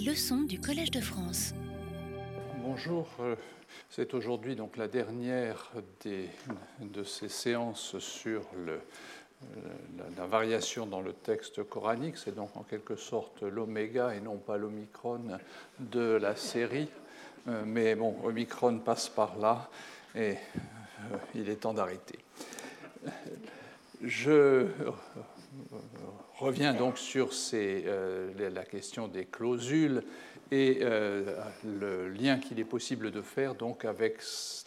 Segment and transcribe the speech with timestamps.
[0.00, 1.52] Leçons du Collège de France.
[2.62, 3.36] Bonjour, euh,
[3.90, 5.70] c'est aujourd'hui donc la dernière
[6.02, 6.30] des,
[6.80, 8.78] de ces séances sur euh,
[9.98, 12.16] la, la, variation dans le texte coranique.
[12.16, 15.20] C'est donc en quelque sorte l'oméga et non pas l'omicron
[15.78, 16.88] de la série.
[17.48, 19.68] Euh, mais bon, omicron passe par là
[20.14, 20.36] et
[21.34, 22.18] il est temps d'arrêter.
[24.02, 24.68] Je
[26.42, 30.02] reviens donc sur euh, la question des clausules
[30.50, 34.18] et euh, le lien qu'il est possible de faire donc avec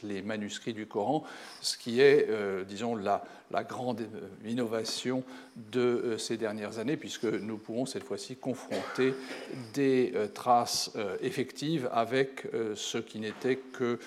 [0.03, 1.23] les manuscrits du Coran,
[1.61, 4.07] ce qui est, euh, disons, la, la, grande
[4.43, 5.23] innovation
[5.55, 9.13] de ces dernières années, puisque nous pourrons cette fois-ci confronter
[9.73, 13.99] des traces effectives avec ce qui n'était que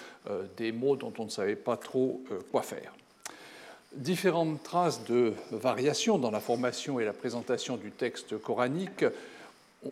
[0.56, 2.97] des mots dont on ne savait pas trop quoi faire.
[3.94, 9.04] Différentes traces de variation dans la formation et la présentation du texte coranique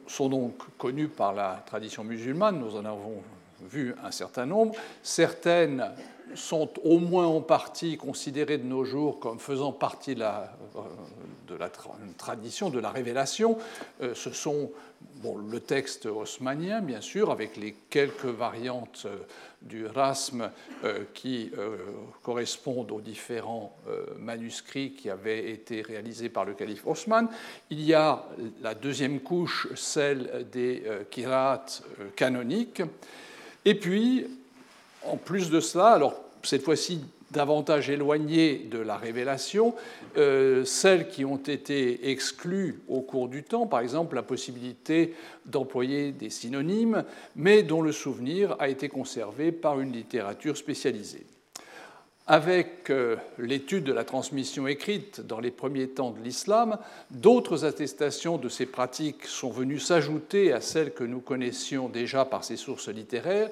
[0.07, 3.23] sont donc connues par la tradition musulmane, nous en avons
[3.63, 4.75] vu un certain nombre.
[5.03, 5.93] Certaines
[6.35, 10.57] sont au moins en partie considérées de nos jours comme faisant partie de la,
[11.59, 11.71] la
[12.16, 13.59] tradition, de la révélation.
[14.02, 14.71] Euh, ce sont
[15.24, 19.16] le texte haussmanien, bien sûr, avec les quelques variantes euh,
[19.63, 20.51] du rasm
[20.85, 21.51] euh, qui
[22.23, 23.77] correspondent aux différents
[24.19, 27.29] manuscrits qui avaient été réalisés par le calife Osman.
[27.71, 28.24] Il y a
[28.63, 31.65] la deuxième couche, celle des kirats
[32.15, 32.82] canoniques.
[33.65, 34.27] Et puis,
[35.10, 39.74] en plus de cela, alors cette fois-ci davantage éloignées de la révélation,
[40.16, 46.13] euh, celles qui ont été exclues au cours du temps, par exemple la possibilité d'employer
[46.13, 47.04] des synonymes,
[47.35, 51.26] mais dont le souvenir a été conservé par une littérature spécialisée.
[52.29, 56.76] Avec euh, l'étude de la transmission écrite dans les premiers temps de l'islam,
[57.13, 62.43] d'autres attestations de ces pratiques sont venues s'ajouter à celles que nous connaissions déjà par
[62.43, 63.51] ces sources littéraires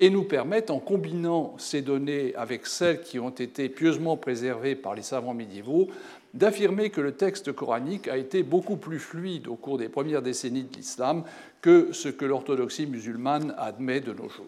[0.00, 4.94] et nous permettent, en combinant ces données avec celles qui ont été pieusement préservées par
[4.94, 5.88] les savants médiévaux,
[6.32, 10.64] d'affirmer que le texte coranique a été beaucoup plus fluide au cours des premières décennies
[10.64, 11.24] de l'islam
[11.60, 14.46] que ce que l'orthodoxie musulmane admet de nos jours.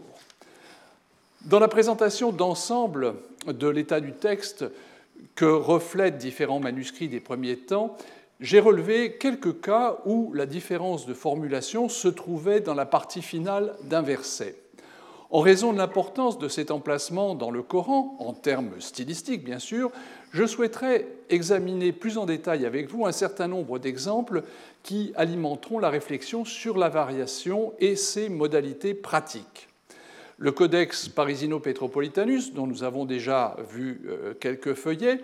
[1.44, 3.14] Dans la présentation d'ensemble
[3.46, 4.64] de l'état du texte
[5.34, 7.96] que reflètent différents manuscrits des premiers temps,
[8.40, 13.74] j'ai relevé quelques cas où la différence de formulation se trouvait dans la partie finale
[13.84, 14.61] d'un verset.
[15.32, 19.90] En raison de l'importance de cet emplacement dans le Coran, en termes stylistiques bien sûr,
[20.30, 24.42] je souhaiterais examiner plus en détail avec vous un certain nombre d'exemples
[24.82, 29.68] qui alimenteront la réflexion sur la variation et ses modalités pratiques.
[30.36, 35.20] Le Codex Parisino-Petropolitanus, dont nous avons déjà vu euh, quelques feuillets,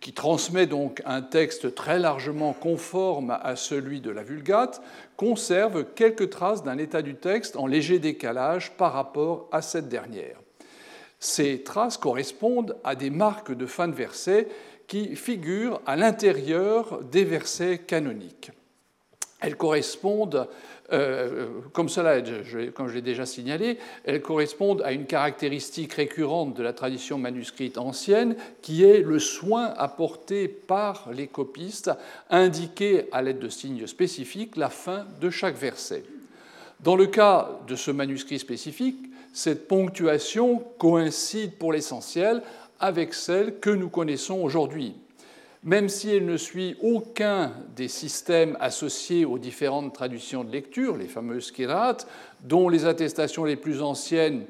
[0.00, 4.82] qui transmet donc un texte très largement conforme à celui de la Vulgate,
[5.16, 10.40] conserve quelques traces d'un état du texte en léger décalage par rapport à cette dernière.
[11.18, 14.48] Ces traces correspondent à des marques de fin de verset
[14.86, 18.50] qui figurent à l'intérieur des versets canoniques.
[19.40, 20.48] Elles correspondent
[20.92, 22.22] euh, comme cela,
[22.74, 28.84] comme je l'ai déjà signalé, à une caractéristique récurrente de la tradition manuscrite ancienne, qui
[28.84, 31.90] est le soin apporté par les copistes
[32.30, 36.04] à indiquer à l'aide de signes spécifiques la fin de chaque verset.
[36.80, 42.42] Dans le cas de ce manuscrit spécifique, cette ponctuation coïncide pour l'essentiel
[42.78, 44.94] avec celle que nous connaissons aujourd'hui
[45.66, 51.08] même si elle ne suit aucun des systèmes associés aux différentes traductions de lecture, les
[51.08, 52.06] fameuses kirates,
[52.44, 54.46] dont les attestations les plus anciennes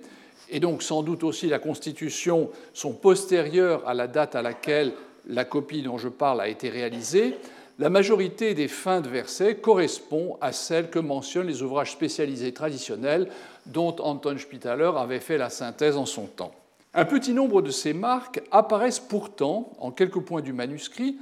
[0.50, 4.93] et donc sans doute aussi la constitution sont postérieures à la date à laquelle
[5.27, 7.34] la copie dont je parle a été réalisée,
[7.78, 13.28] la majorité des fins de versets correspond à celles que mentionnent les ouvrages spécialisés traditionnels
[13.65, 16.53] dont Anton Spitaler avait fait la synthèse en son temps.
[16.99, 21.19] Un petit nombre de ces marques apparaissent pourtant en quelques points du manuscrit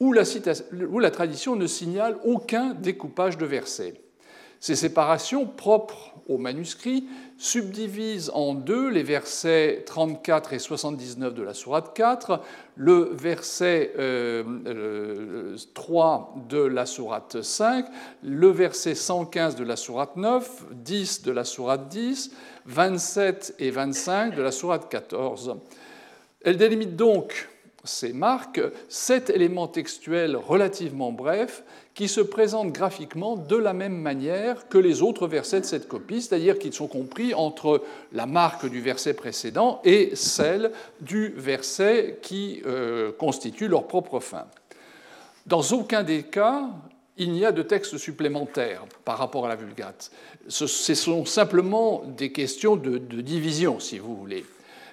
[0.00, 4.00] où la, tradition ne signale aucun découpage de versets.
[4.58, 7.06] Ces séparations propres au manuscrit
[7.38, 12.42] subdivisent en deux les versets 34 et 79 de la sourate 4,
[12.74, 15.56] le verset 3 euh,
[16.48, 17.86] de la sourate 5,
[18.24, 22.32] le verset 115 de la sourate 9, 10 de la sourate 10,
[22.66, 25.54] 27 et 25 de la sourate 14.
[26.42, 27.48] Elle délimite donc
[27.84, 31.62] ces marques sept éléments textuels relativement brefs
[31.98, 36.22] qui se présentent graphiquement de la même manière que les autres versets de cette copie,
[36.22, 42.62] c'est-à-dire qu'ils sont compris entre la marque du verset précédent et celle du verset qui
[42.66, 44.44] euh, constitue leur propre fin.
[45.46, 46.70] Dans aucun des cas,
[47.16, 50.12] il n'y a de texte supplémentaire par rapport à la Vulgate.
[50.46, 54.44] Ce, sont simplement des questions de, de division, si vous voulez.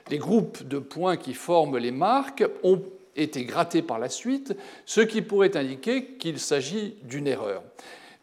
[0.10, 2.81] Les groupes de points qui forment les marques ont
[3.16, 7.64] été grattés par la suite, ce qui pourrait indiquer qu'il s'agit d'une erreur.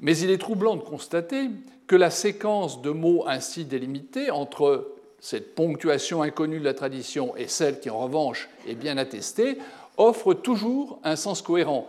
[0.00, 1.48] Mais il est troublant de constater
[1.86, 7.46] que la séquence de mots ainsi délimitée entre cette ponctuation inconnue de la tradition et
[7.46, 9.58] celle qui, en revanche, est bien attestée,
[9.96, 11.86] offre toujours un sens cohérent.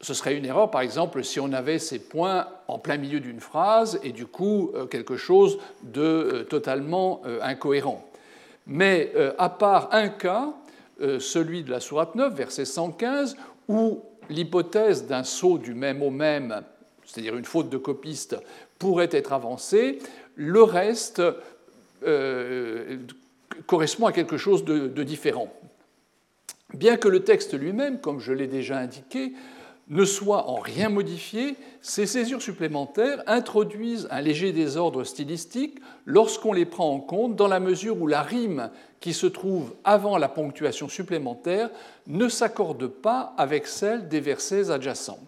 [0.00, 3.40] Ce serait une erreur, par exemple, si on avait ces points en plein milieu d'une
[3.40, 8.04] phrase et du coup euh, quelque chose de euh, totalement euh, incohérent.
[8.66, 10.52] Mais à part un cas,
[11.00, 13.36] celui de la Sourate 9, verset 115,
[13.68, 16.62] où l'hypothèse d'un saut du même au même,
[17.04, 18.36] c'est-à-dire une faute de copiste,
[18.78, 19.98] pourrait être avancée,
[20.34, 21.22] le reste
[23.66, 25.52] correspond à quelque chose de différent.
[26.74, 29.32] Bien que le texte lui-même, comme je l'ai déjà indiqué,
[29.88, 36.66] ne soit en rien modifié, ces césures supplémentaires introduisent un léger désordre stylistique lorsqu'on les
[36.66, 38.70] prend en compte dans la mesure où la rime
[39.00, 41.70] qui se trouve avant la ponctuation supplémentaire
[42.06, 45.20] ne s'accorde pas avec celle des versets adjacents.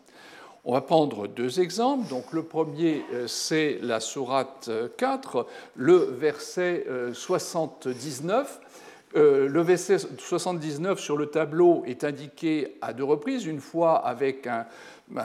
[0.64, 2.08] On va prendre deux exemples.
[2.08, 8.68] Donc, le premier, euh, c'est la sourate 4, le verset 79 euh,
[9.16, 14.46] euh, le verset 79 sur le tableau est indiqué à deux reprises, une fois avec
[14.46, 14.66] un,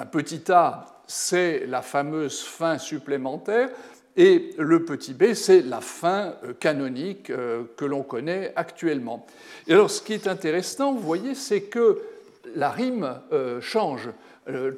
[0.06, 3.70] petit a, c'est la fameuse fin supplémentaire,
[4.16, 9.26] et le petit b, c'est la fin euh, canonique euh, que l'on connaît actuellement.
[9.68, 12.02] Et alors ce qui est intéressant, vous voyez, c'est que
[12.56, 13.20] la rime
[13.62, 14.10] change.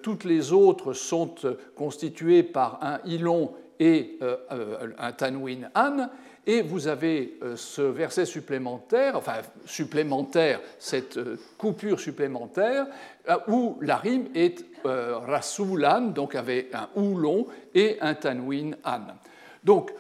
[0.02, 1.36] Toutes les autres sont
[1.76, 4.18] constituées par un ilon et
[4.98, 6.08] un tanwin an,
[6.47, 12.86] et vous avez euh, ce verset supplémentaire, enfin supplémentaire, cette euh, coupure supplémentaire,
[13.30, 19.00] euh, où la rime est rasulan, donc avec un oulon et un tanwin an.
[19.63, 19.92] Donc,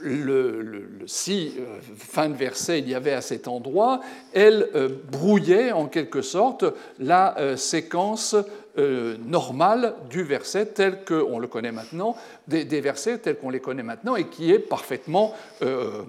[0.00, 1.52] le, si
[1.94, 4.00] fin de verset il y avait à cet endroit,
[4.32, 4.70] elle
[5.12, 6.64] brouillait en quelque sorte
[6.98, 8.34] la séquence
[8.78, 13.82] euh, normal du verset tel qu'on le connaît maintenant, des, versets tels qu'on les connaît
[13.82, 16.02] maintenant, et qui est parfaitement, euh,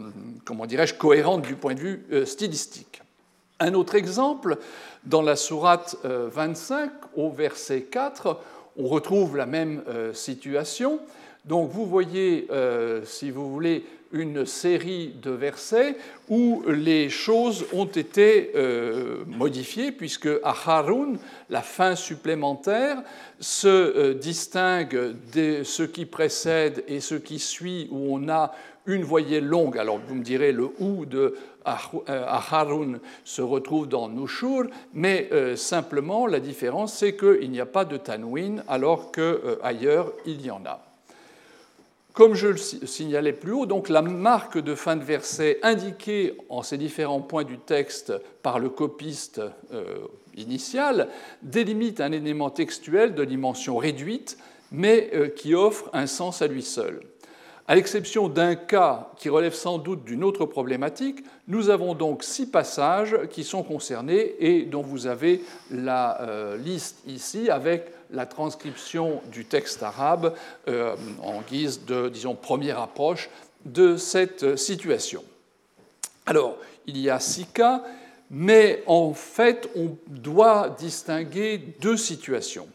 [0.44, 3.02] comment dirais-je, cohérente du point de vue euh, stylistique.
[3.60, 4.58] Un autre exemple,
[5.06, 8.38] dans la sourate 25, au verset 4,
[8.78, 9.82] on retrouve la même
[10.14, 11.00] situation.
[11.46, 12.48] Donc vous voyez,
[13.04, 15.96] si vous voulez, une série de versets
[16.30, 21.14] où les choses ont été euh, modifiées, puisque à Harun,
[21.50, 23.02] la fin supplémentaire
[23.40, 28.54] se euh, distingue de ce qui précède et ce qui suit, où on a
[28.86, 29.78] une voyelle longue.
[29.78, 36.26] Alors vous me direz, le ou de Harun se retrouve dans Nushur, mais euh, simplement
[36.28, 40.87] la différence, c'est qu'il n'y a pas de tanwin, alors qu'ailleurs, il y en a.
[42.18, 46.64] Comme je le signalais plus haut, donc la marque de fin de verset indiquée en
[46.64, 48.12] ces différents points du texte
[48.42, 49.40] par le copiste
[49.72, 50.00] euh,
[50.36, 51.10] initial
[51.44, 54.40] délimite un élément textuel de dimension réduite,
[54.72, 57.02] mais euh, qui offre un sens à lui seul.
[57.68, 62.50] À l'exception d'un cas qui relève sans doute d'une autre problématique, nous avons donc six
[62.50, 69.22] passages qui sont concernés et dont vous avez la euh, liste ici avec la transcription
[69.32, 70.36] du texte arabe
[70.68, 73.30] euh, en guise de, disons, première approche
[73.66, 75.24] de cette situation.
[76.26, 77.84] Alors, il y a six cas,
[78.30, 82.68] mais en fait, on doit distinguer deux situations.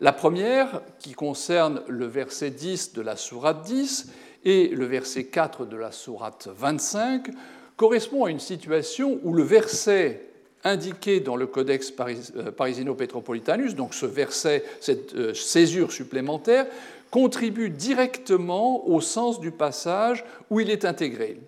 [0.00, 4.08] La première, qui concerne le verset 10 de la sourate 10,
[4.44, 7.30] et le verset 4 de la sourate 25,
[7.76, 10.27] correspond à une situation où le verset
[10.64, 16.66] indiqué dans le Codex euh, Parisino-Petropolitanus, donc ce verset, cette euh, césure supplémentaire,
[17.10, 21.40] contribue directement au sens du passage où il est intégré.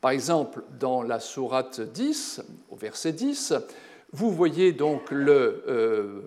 [0.00, 3.54] Par exemple, dans la sourate 10, au verset 10,
[4.12, 6.22] vous voyez donc euh,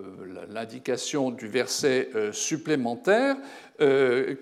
[0.50, 3.36] l'indication du verset supplémentaire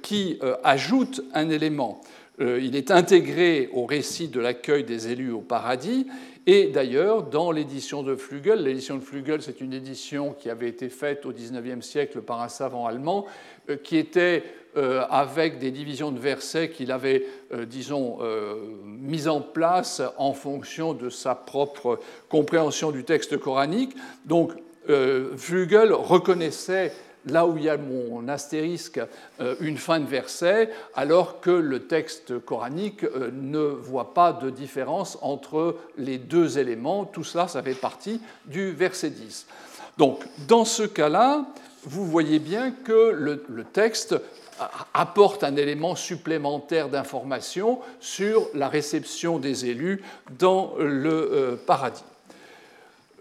[0.02, 2.02] qui ajoute un élément.
[2.38, 6.06] il est intégré au récit de l'accueil des élus au paradis
[6.46, 10.88] et d'ailleurs, dans l'édition de Flügel, l'édition de Flügel, c'est une édition qui avait été
[10.88, 13.26] faite au XIXe siècle par un savant allemand,
[13.70, 14.42] euh, qui était
[14.76, 18.18] euh, avec des divisions de versets qu'il avait, euh, disons,
[18.84, 23.94] mises en place en fonction de sa propre compréhension du texte coranique.
[24.24, 24.52] Donc,
[25.36, 26.92] Flügel reconnaissait
[27.26, 29.00] là où il y a mon astérisque,
[29.40, 34.50] euh, une fin de verset, alors que le texte coranique euh, ne voit pas de
[34.50, 37.04] différence entre les deux éléments.
[37.04, 39.46] Tout cela, ça fait partie du verset 10.
[39.98, 41.46] Donc, dans ce cas-là,
[41.84, 44.14] vous voyez bien que le, texte
[44.94, 50.02] apporte un élément supplémentaire d'information sur la réception des élus
[50.38, 52.04] dans le euh, paradis.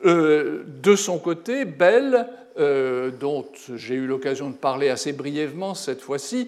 [0.05, 2.27] Euh, de son côté, Bell,
[2.60, 6.48] euh, dont j'ai eu l'occasion de parler assez brièvement cette fois-ci,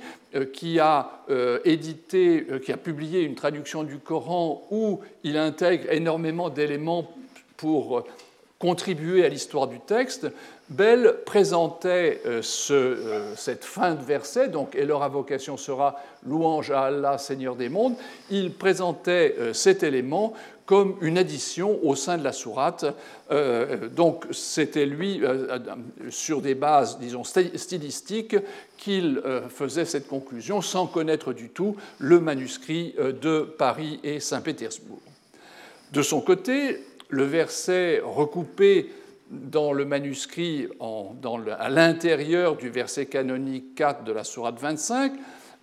[0.51, 1.23] qui a
[1.63, 7.11] édité, qui a publié une traduction du Coran où il intègre énormément d'éléments
[7.55, 8.03] pour
[8.57, 10.27] contribuer à l'histoire du texte,
[10.69, 12.41] Bell présentait euh,
[12.71, 17.67] euh, cette fin de verset, donc et leur invocation sera louange à Allah, Seigneur des
[17.67, 17.95] mondes.
[18.31, 20.33] Il présentait euh, cet élément
[20.65, 22.85] comme une addition au sein de la sourate.
[23.95, 25.21] donc c'était lui,
[26.09, 28.37] sur des bases, disons, stylistiques,
[28.77, 35.01] qu'il faisait cette conclusion sans connaître du tout le manuscrit de Paris et Saint-Pétersbourg.
[35.91, 36.79] De son côté,
[37.09, 38.89] le verset recoupé
[39.29, 45.13] dans le manuscrit à l'intérieur du verset canonique 4 de la Sourate 25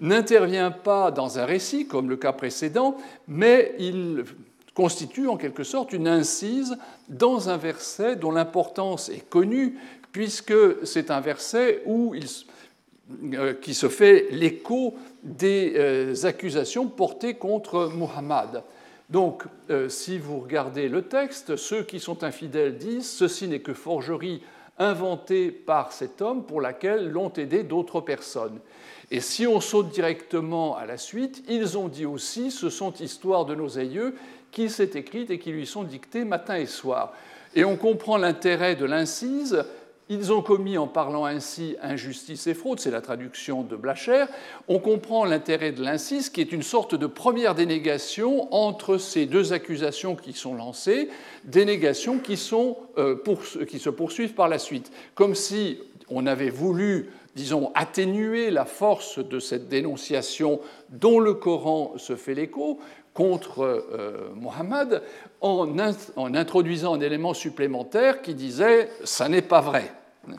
[0.00, 2.96] n'intervient pas dans un récit comme le cas précédent,
[3.28, 4.24] mais il
[4.74, 6.76] constitue en quelque sorte une incise
[7.08, 9.78] dans un verset dont l'importance est connue,
[10.12, 12.26] puisque c'est un verset où il,
[13.34, 18.62] euh, qui se fait l'écho des euh, accusations portées contre Muhammad.
[19.08, 23.74] Donc, euh, si vous regardez le texte, ceux qui sont infidèles disent Ceci n'est que
[23.74, 24.42] forgerie
[24.78, 28.60] inventée par cet homme pour laquelle l'ont aidé d'autres personnes.
[29.10, 33.44] Et si on saute directement à la suite, ils ont dit aussi Ce sont histoires
[33.44, 34.14] de nos aïeux
[34.50, 37.12] qui s'est écrites et qui lui sont dictées matin et soir.
[37.54, 39.64] Et on comprend l'intérêt de l'incise
[40.10, 44.24] ils ont commis en parlant ainsi injustice et fraude, c'est la traduction de Blacher.
[44.66, 49.52] On comprend l'intérêt de l'incise, qui est une sorte de première dénégation entre ces deux
[49.52, 51.08] accusations qui sont lancées,
[51.44, 53.22] dénégations qui, sont, euh,
[53.68, 54.90] qui se poursuivent par la suite.
[55.14, 55.78] Comme si
[56.08, 62.34] on avait voulu disons, atténuer la force de cette dénonciation dont le Coran se fait
[62.34, 62.80] l'écho
[63.14, 65.02] contre euh, Mohammed
[65.40, 65.68] en,
[66.16, 69.92] en, introduisant un élément supplémentaire qui disait⁇ ça n'est pas vrai⁇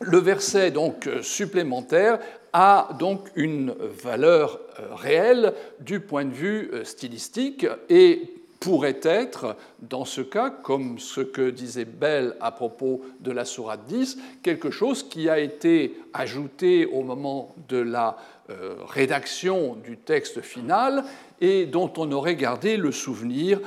[0.00, 2.18] le verset donc supplémentaire
[2.54, 8.30] a donc une valeur euh, réelle du point de vue euh, stylistique et
[8.60, 13.84] pourrait être, dans ce cas, comme ce que disait Bell à propos de la Sourate
[13.86, 18.16] 10, quelque chose qui a été ajouté au moment de la
[18.50, 21.04] euh, rédaction du texte final
[21.40, 23.58] et dont on aurait gardé le souvenir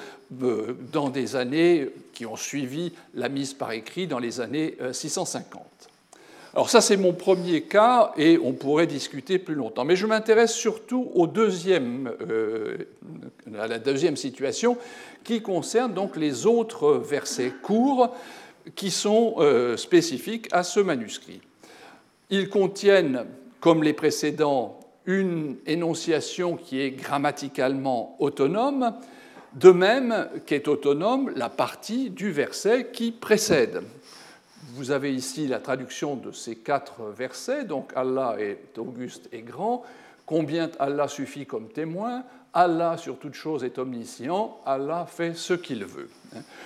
[0.43, 5.63] euh, dans des années qui ont suivi la mise par écrit dans les années 650.
[5.63, 6.17] Euh,
[6.53, 9.83] Alors ça, c'est mon premier cas et on pourrait discuter plus longtemps.
[9.83, 12.11] Mais je m'intéresse surtout au deuxième,
[13.57, 14.77] à la deuxième situation
[15.23, 18.15] qui concerne donc les autres versets courts
[18.75, 19.37] qui sont
[19.75, 21.41] spécifiques à ce manuscrit.
[22.29, 23.25] Ils contiennent,
[23.59, 28.93] comme les précédents, une énonciation qui est grammaticalement autonome,
[29.53, 33.81] de même qu'est autonome la partie du verset qui précède.
[34.73, 39.83] Vous avez ici la traduction de ces quatre versets, donc Allah est auguste et grand,
[40.25, 42.23] combien Allah suffit comme témoin,
[42.53, 46.09] Allah sur toute chose est omniscient, Allah fait ce qu'il veut.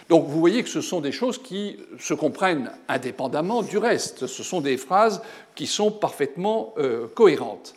[0.09, 4.43] Donc vous voyez que ce sont des choses qui se comprennent indépendamment du reste, ce
[4.43, 5.21] sont des phrases
[5.55, 7.75] qui sont parfaitement euh, cohérentes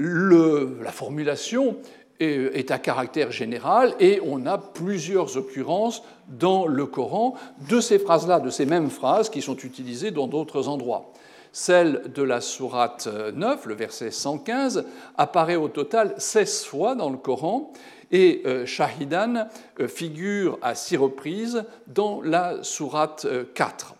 [0.00, 1.76] la formulation
[2.20, 7.34] est, à caractère général et on a plusieurs occurrences dans le Coran
[7.68, 11.12] de ces phrases-là, de ces mêmes phrases qui sont utilisées dans d'autres endroits.
[11.52, 14.84] Celle de la sourate 9, le verset 115,
[15.16, 17.72] apparaît au total 16 fois dans le Coran
[18.12, 23.94] et euh, Shahidan euh, figure à six reprises dans la sourate 4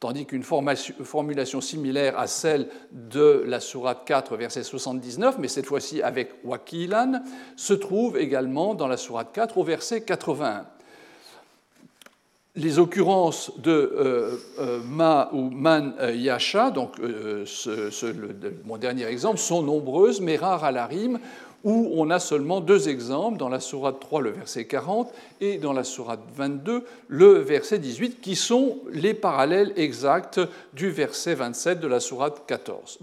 [0.00, 6.02] tandis qu'une formulation similaire à celle de la Sourate 4, verset 79, mais cette fois-ci
[6.02, 7.22] avec wakilan,
[7.56, 10.66] se trouve également dans la Sourate 4 au verset 81.
[12.56, 16.96] Les occurrences de euh, euh, ma ou man euh, yasha, donc
[18.64, 21.20] mon dernier exemple, sont nombreuses mais rares à la rime,
[21.64, 25.74] où on a seulement deux exemples, dans la Sourate 3, le verset 40, et dans
[25.74, 30.40] la Sourate 22, le verset 18, qui sont les parallèles exacts
[30.72, 33.00] du verset 27 de la Sourate 14.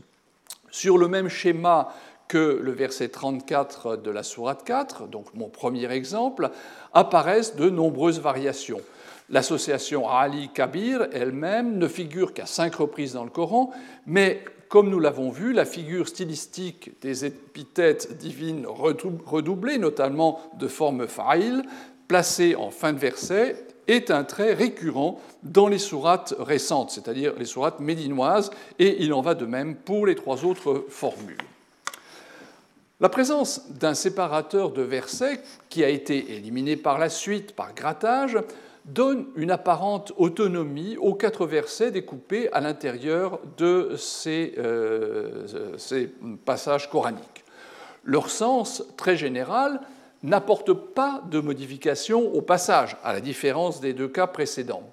[0.71, 1.93] Sur le même schéma
[2.27, 6.49] que le verset 34 de la Sourate 4, donc mon premier exemple,
[6.93, 8.81] apparaissent de nombreuses variations.
[9.29, 13.71] L'association Ali Kabir elle-même ne figure qu'à cinq reprises dans le Coran,
[14.05, 21.07] mais comme nous l'avons vu, la figure stylistique des épithètes divines redoublées, notamment de forme
[21.07, 21.61] fa'il,
[22.07, 27.45] placées en fin de verset, est un trait récurrent dans les sourates récentes, c'est-à-dire les
[27.45, 28.49] sourates médinoises,
[28.79, 31.37] et il en va de même pour les trois autres formules.
[32.99, 38.37] La présence d'un séparateur de versets, qui a été éliminé par la suite par grattage,
[38.85, 46.11] donne une apparente autonomie aux quatre versets découpés à l'intérieur de ces, euh, ces,
[46.45, 47.45] passages coraniques.
[48.03, 49.79] Leur sens très général
[50.21, 54.83] n'apporte pas de modification au passage, à la différence des deux cas précédents.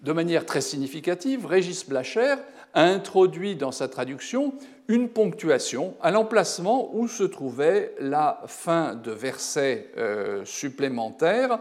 [0.00, 2.36] De manière très significative, Régis Blacher
[2.72, 4.54] a introduit dans sa traduction
[4.88, 11.56] une ponctuation à l'emplacement où se trouvait la fin de versets euh, supplémentaires euh,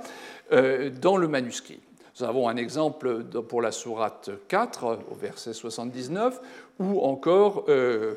[0.52, 1.80] dans le manuscrit.
[2.20, 6.42] Nous avons un exemple pour la sourate 4 au verset 79
[6.80, 8.16] ou encore euh,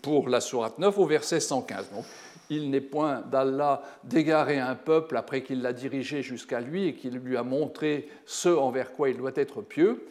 [0.00, 1.90] pour la sourate 9 au verset 115.
[1.94, 2.04] Donc,
[2.50, 7.16] il n'est point d'Allah d'égarer un peuple après qu'il l'a dirigé jusqu'à lui et qu'il
[7.16, 10.06] lui a montré ce envers quoi il doit être pieux.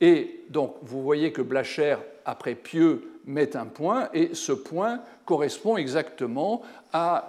[0.00, 5.76] Et donc, vous voyez que Blacher, après pieux, met un point, et ce point correspond
[5.76, 7.28] exactement à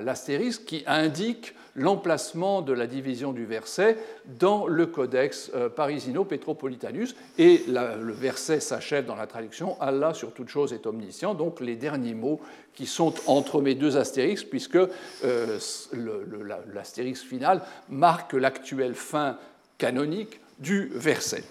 [0.00, 3.96] l'astérisque qui indique l'emplacement de la division du verset
[4.38, 7.14] dans le codex euh, Parisino-Petropolitanus.
[7.38, 11.76] Et le verset s'achève dans la traduction Allah sur toute chose est omniscient, donc les
[11.76, 12.40] derniers mots
[12.74, 15.58] qui sont entre mes deux astérix, puisque euh,
[16.72, 19.36] l'astérix final marque l'actuelle fin
[19.78, 21.44] canonique du verset.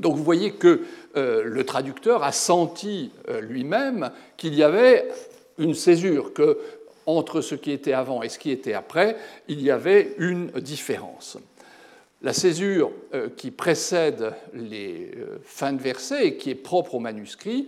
[0.00, 0.80] Donc vous voyez que
[1.16, 5.08] euh, le traducteur a senti euh, lui-même qu'il y avait
[5.58, 6.58] une césure, que
[7.06, 9.16] entre ce qui était avant et ce qui était après,
[9.48, 11.38] il y avait une différence.
[12.22, 15.10] La césure euh, qui précède les
[15.42, 17.66] fins de versets et qui est propre au manuscrit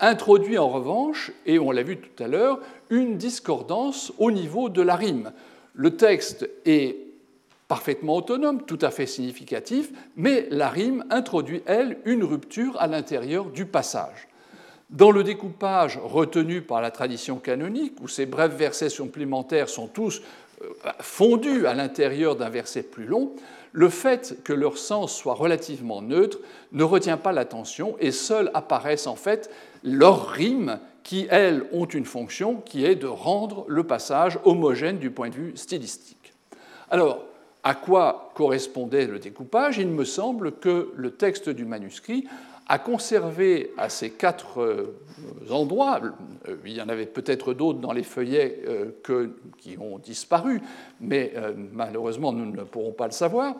[0.00, 4.82] introduit en revanche, et on l'a vu tout à l'heure, une discordance au niveau de
[4.82, 5.32] la rime.
[5.74, 6.96] Le texte est
[7.68, 13.46] parfaitement autonome, tout à fait significatif, mais la rime introduit, elle, une rupture à l'intérieur
[13.46, 14.28] du passage.
[14.92, 20.20] Dans le découpage retenu par la tradition canonique, où ces brefs versets supplémentaires sont tous
[20.60, 20.66] euh,
[21.00, 23.32] fondus à l'intérieur d'un verset plus long,
[23.72, 26.40] le fait que leur sens soit relativement neutre
[26.72, 29.50] ne retient pas l'attention et seules apparaissent en fait
[29.82, 35.10] leurs rimes qui, elles, ont une fonction qui est de rendre le passage homogène du
[35.10, 36.34] point de vue stylistique.
[36.90, 37.24] Alors,
[37.64, 42.26] à quoi correspondait le découpage, il me semble que le texte du manuscrit
[42.72, 44.96] a conservé à ces quatre euh,
[45.50, 46.00] endroits,
[46.48, 48.92] euh, il y en avait peut-être d'autres dans les feuillets euh,
[49.58, 50.62] qui ont disparu,
[50.98, 51.34] mais
[51.74, 53.56] malheureusement nous ne pourrons pas le savoir.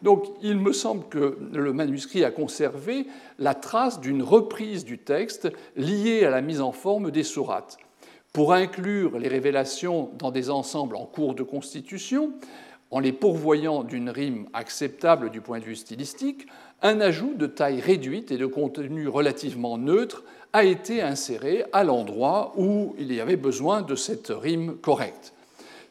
[0.00, 3.06] Donc il me semble que le manuscrit a conservé
[3.38, 7.76] la trace d'une reprise du texte liée à la mise en forme des sourates.
[8.32, 12.32] Pour inclure les révélations dans des ensembles en cours de constitution,
[12.90, 16.46] en les pourvoyant d'une rime acceptable du point de vue stylistique,
[16.84, 22.52] un ajout de taille réduite et de contenu relativement neutre a été inséré à l'endroit
[22.56, 25.32] où il y avait besoin de cette rime correcte.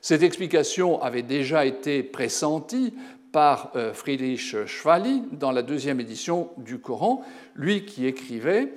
[0.01, 2.93] Cette explication avait déjà été pressentie
[3.32, 7.25] par euh, Friedrich Schwally dans la deuxième édition du Coran,
[7.56, 8.73] lui qui écrivait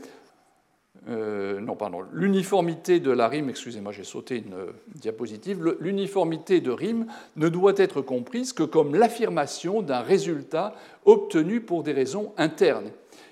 [1.08, 6.72] euh, non, pardon, l'uniformité de la rime, excusez-moi, j'ai sauté une euh, diapositive, l'uniformité de
[6.72, 12.90] rime ne doit être comprise que comme l'affirmation d'un résultat obtenu pour des raisons internes.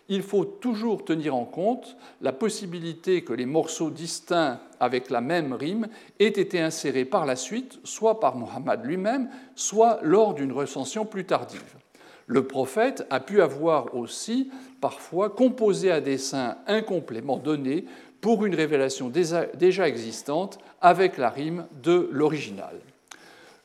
[0.08, 5.52] Il faut toujours tenir en compte la possibilité que les morceaux distincts avec la même
[5.52, 5.88] rime
[6.20, 11.24] aient été insérés par la suite, soit par Mohammed lui-même, soit lors d'une recension plus
[11.24, 11.83] tardive.
[12.26, 17.84] Le prophète a pu avoir aussi parfois composé à dessein un complément donné
[18.20, 22.74] pour une révélation déjà existante avec la rime de l'original.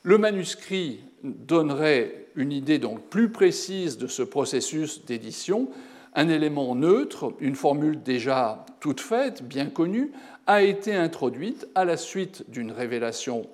[0.02, 5.68] Le manuscrit donnerait une idée donc plus précise de ce processus d'édition.
[6.14, 10.12] Un élément neutre, une formule déjà toute faite, bien connue,
[10.46, 13.46] a été introduite à la suite d'une révélation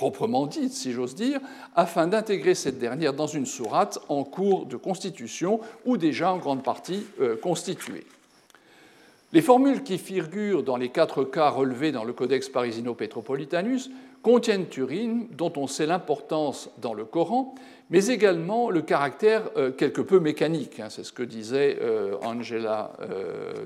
[0.00, 1.40] proprement dite, si j'ose dire,
[1.76, 6.62] afin d'intégrer cette dernière dans une sourate en cours de constitution ou déjà en grande
[6.62, 8.06] partie euh, constituée.
[9.34, 13.90] Les formules qui figurent dans les quatre cas relevés dans le Codex Parisino-Petropolitanus
[14.22, 17.54] contiennent Turin, dont on sait l'importance dans le Coran,
[17.90, 20.80] mais également le caractère euh, quelque peu mécanique.
[20.80, 22.92] Hein, c'est ce que disait euh, Angela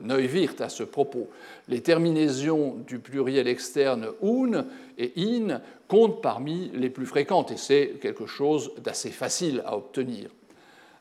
[0.03, 1.29] Neuwirth à ce propos.
[1.69, 4.65] Les terminaisons du pluriel externe un
[4.99, 10.31] et in comptent parmi les plus fréquentes, et c'est quelque chose d'assez facile à obtenir.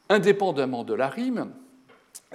[0.09, 1.51] Indépendamment de la rime,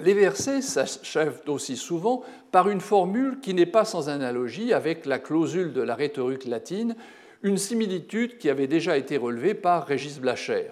[0.01, 5.19] les versets s'achèvent aussi souvent par une formule qui n'est pas sans analogie avec la
[5.19, 6.95] clausule de la rhétorique latine
[7.43, 10.67] une similitude qui avait déjà été relevée par Régis Blacher.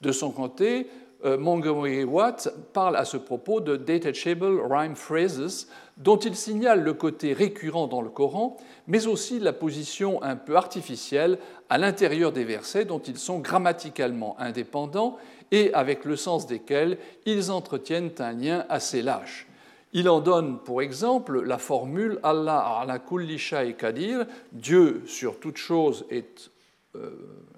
[0.00, 0.86] De son côté,
[1.24, 6.92] euh, Montgomery Watt parle à ce propos de detachable rhyme phrases, dont il signale le
[6.92, 11.38] côté récurrent dans le Coran, mais aussi la position un peu artificielle
[11.70, 15.16] à l'intérieur des versets dont ils sont grammaticalement indépendants
[15.50, 19.46] et avec le sens desquels ils entretiennent un lien assez lâche.
[19.92, 25.56] Il en donne pour exemple la formule Allah ala kulli shay kadir, Dieu sur toute
[25.56, 26.50] chose est.
[26.96, 27.10] Euh,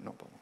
[0.03, 0.37] non, pardon,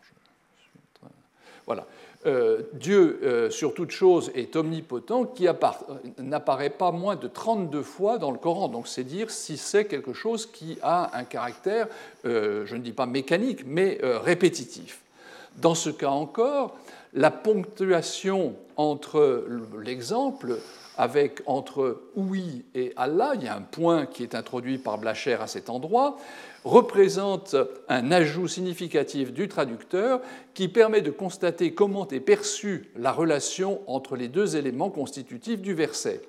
[1.66, 1.88] voilà.
[2.26, 5.48] Euh, Dieu euh, sur toute chose est omnipotent, qui
[6.18, 8.68] n'apparaît pas moins de 32 fois dans le Coran.
[8.68, 11.88] Donc c'est dire si c'est quelque chose qui a un caractère,
[12.24, 15.02] je ne dis pas mécanique, mais répétitif.
[15.58, 16.76] Dans ce cas encore,
[17.14, 19.46] la ponctuation entre
[19.82, 20.58] l'exemple
[20.98, 25.34] avec entre oui et Allah, il y a un point qui est introduit par Blacher
[25.36, 26.18] à cet endroit,
[26.66, 27.56] représente
[27.88, 30.20] un ajout significatif du traducteur
[30.56, 35.76] qui permet de constater comment est perçue la relation entre les deux éléments constitutifs du
[35.76, 36.22] verset.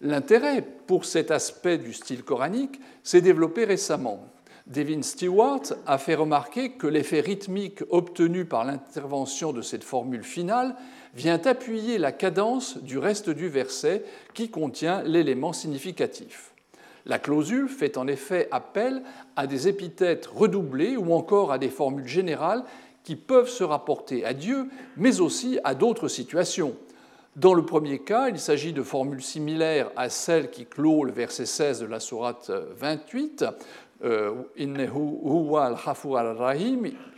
[0.00, 4.24] L'intérêt pour cet aspect du style coranique s'est développé récemment.
[4.68, 10.76] Devin Stewart a fait remarquer que l'effet rythmique obtenu par l'intervention de cette formule finale
[11.14, 16.52] vient appuyer la cadence du reste du verset qui contient l'élément significatif.
[17.06, 19.02] La clausule fait en effet appel
[19.36, 22.64] à des épithètes redoublées ou encore à des formules générales
[23.04, 24.66] qui peuvent se rapporter à Dieu,
[24.96, 26.74] mais aussi à d'autres situations.
[27.36, 31.46] Dans le premier cas, il s'agit de formules similaires à celles qui clôt le verset
[31.46, 33.44] 16 de la sourate 28,
[34.04, 34.32] euh,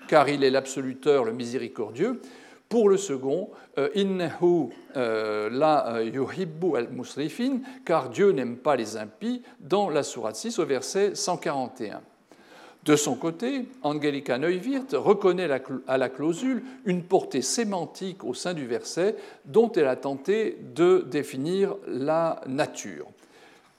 [0.09, 2.21] car il est l'absoluteur, le miséricordieux.
[2.69, 9.43] Pour le second, euh, innehu euh, la yuhibbu al-musrifin, car Dieu n'aime pas les impies,
[9.61, 12.03] dans la sourate 6 au verset 141.
[12.85, 15.49] De son côté, Angelica Neuwirth reconnaît
[15.87, 21.05] à la clausule une portée sémantique au sein du verset dont elle a tenté de
[21.11, 23.07] définir la nature.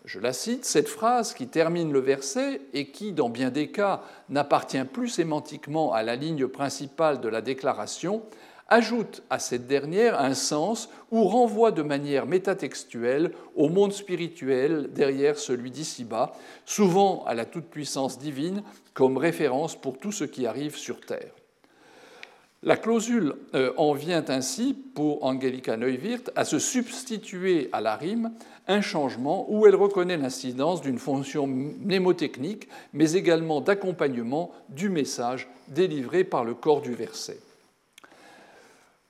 [0.05, 4.01] Je la cite, cette phrase qui termine le verset et qui, dans bien des cas,
[4.29, 8.23] n'appartient plus sémantiquement à la ligne principale de la déclaration,
[8.69, 15.37] ajoute à cette dernière un sens ou renvoie de manière métatextuelle au monde spirituel derrière
[15.37, 16.33] celui d'ici-bas,
[16.65, 21.33] souvent à la toute-puissance divine comme référence pour tout ce qui arrive sur Terre.
[22.61, 28.33] La clausule euh, en vient ainsi, pour Angelica Neuwirth, à se substituer à la rime
[28.67, 36.25] un changement où elle reconnaît l'incidence d'une fonction mnémotechnique, mais également d'accompagnement du message délivré
[36.25, 37.39] par le corps du verset.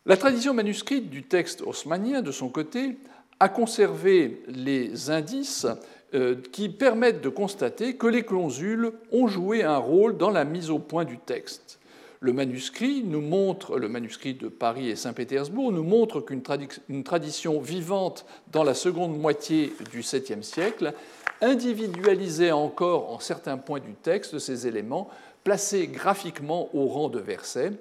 [0.05, 2.97] La tradition manuscrite du texte haussmannien, de son côté,
[3.39, 5.67] a conservé les indices
[6.13, 10.69] euh, qui permettent de constater que les clausules ont joué un rôle dans la mise
[10.69, 11.79] au point du texte.
[12.21, 19.73] Le manuscrit de Paris et Saint-Pétersbourg nous montre qu'une tradition vivante dans la seconde moitié
[19.91, 20.93] du 7e siècle
[21.41, 25.09] individualisait encore en certains points du texte ces éléments
[25.45, 27.71] placés graphiquement au rang de versets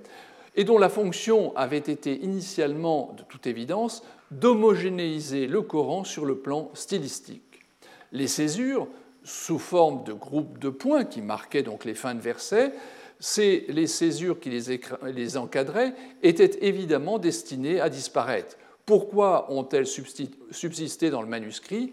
[0.58, 6.36] et dont la fonction avait été initialement, de toute évidence, d'homogénéiser le Coran sur le
[6.36, 7.60] plan stylistique.
[8.10, 8.88] Les césures,
[9.22, 12.72] sous forme de groupes de points qui marquaient donc les fins de versets,
[13.36, 15.94] les césures qui les, encadraient
[16.24, 18.56] étaient évidemment destinées à disparaître.
[18.84, 21.92] Pourquoi ont-elles subsisté dans le manuscrit?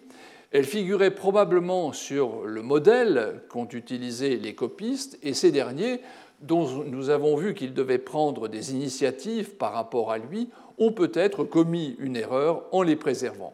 [0.51, 5.99] Elles figuraient probablement sur le modèle qu'ont utilisé les copistes, et ces derniers,
[6.41, 11.43] dont nous avons vu qu'ils devaient prendre des initiatives par rapport à lui, ont peut-être
[11.43, 13.53] commis une erreur en les préservant.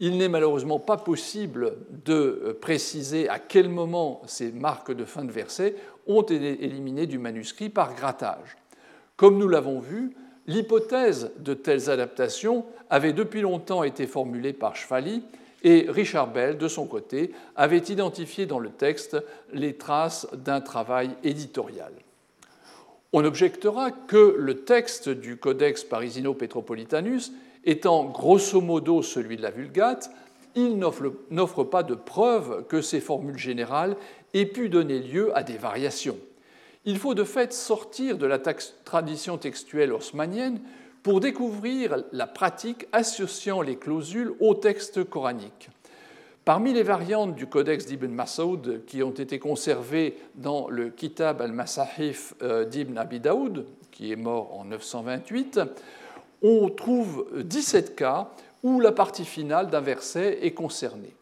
[0.00, 5.32] Il n'est malheureusement pas possible de préciser à quel moment ces marques de fin de
[5.32, 5.74] verset
[6.06, 8.56] ont été éliminées du manuscrit par grattage.
[9.16, 10.14] Comme nous l'avons vu,
[10.46, 15.22] l'hypothèse de telles adaptations avait depuis longtemps été formulée par Schwally
[15.64, 19.16] et Richard Bell, de son côté, avait identifié dans le texte
[19.52, 21.92] les traces d'un travail éditorial.
[23.12, 27.32] On objectera que le texte du Codex Parisino-Petropolitanus
[27.64, 30.10] étant grosso modo celui de la Vulgate,
[30.54, 33.96] il n'offre pas de preuve que ces formules générales
[34.34, 36.18] aient pu donner lieu à des variations.
[36.84, 40.60] Il faut de fait sortir de la tradition textuelle haussmannienne
[41.02, 45.70] pour découvrir la pratique associant les clausules au texte coranique.
[46.48, 52.32] Parmi les variantes du codex d'Ibn Masoud qui ont été conservées dans le Kitab al-Masahif
[52.40, 55.60] euh, d'Ibn Abi Daoud, qui est mort en 928,
[56.40, 58.30] on trouve 17 cas
[58.62, 61.14] où la partie finale d'un verset est concernée.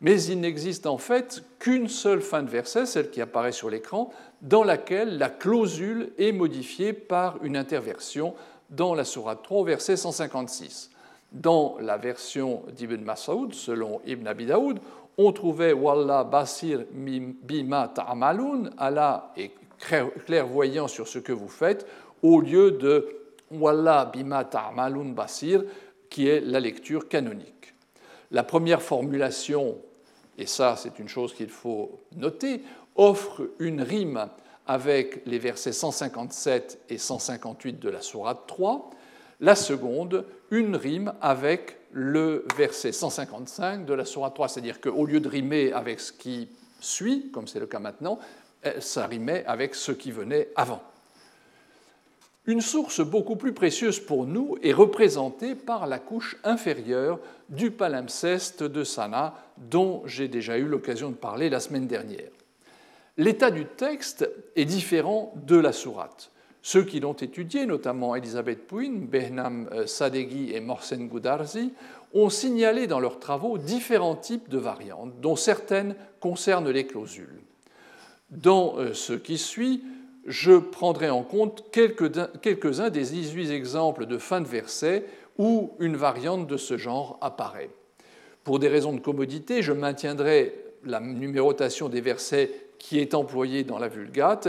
[0.00, 4.12] Mais il n'existe en fait qu'une seule fin de verset, celle qui apparaît sur l'écran,
[4.42, 8.32] dans laquelle la clausule est modifiée par une interversion
[8.70, 10.90] dans la Sourate 3 verset 156.
[11.32, 14.80] Dans la version d'Ibn Mas'ud, selon Ibn Abi Daoud,
[15.18, 19.50] on trouvait Wallah basir bima ta'malun, Allah est
[20.26, 21.86] clairvoyant sur ce que vous faites,
[22.22, 23.08] au lieu de
[23.50, 25.64] Wallah bima ta'malun basir,
[26.08, 27.74] qui est la lecture canonique.
[28.30, 29.76] La première formulation,
[30.38, 32.62] et ça c'est une chose qu'il faut noter,
[32.96, 34.28] offre une rime
[34.66, 38.90] avec les versets 157 et 158 de la Sourate 3,
[39.40, 45.20] la seconde, une rime avec le verset 155 de la Sourate 3, c'est-à-dire qu'au lieu
[45.20, 46.48] de rimer avec ce qui
[46.80, 48.18] suit, comme c'est le cas maintenant,
[48.64, 50.82] eh, ça rimait avec ce qui venait avant.
[52.46, 57.20] Une source beaucoup plus précieuse pour nous est représentée par la couche inférieure
[57.50, 62.30] du palimpseste de Sana, dont j'ai déjà eu l'occasion de parler la semaine dernière.
[63.18, 66.30] L'état du texte est différent de la sourate.
[66.62, 71.72] Ceux qui l'ont étudié, notamment Elisabeth Pouin, Behnam euh, Sadeghi et Morsen Goudarzi,
[72.14, 77.40] ont signalé dans leurs travaux différents types de variantes, dont certaines concernent les clausules.
[78.30, 79.82] Dans euh, ce qui suit,
[80.26, 85.04] je prendrai en compte quelques-uns des 18 exemples de fin de verset
[85.38, 87.70] où une variante de ce genre apparaît.
[88.44, 93.78] Pour des raisons de commodité, je maintiendrai la numérotation des versets qui est employée dans
[93.78, 94.48] la Vulgate,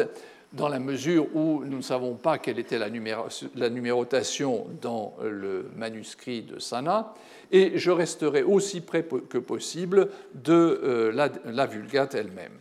[0.54, 6.42] dans la mesure où nous ne savons pas quelle était la, numérotation dans le manuscrit
[6.42, 7.14] de Sana,
[7.52, 12.54] et je resterai aussi près que possible de euh, la, Vulgate elle-même.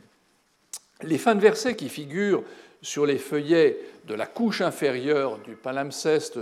[1.03, 2.43] Les fins de versets qui figurent
[2.83, 6.39] sur les feuillets de la couche inférieure du palimpseste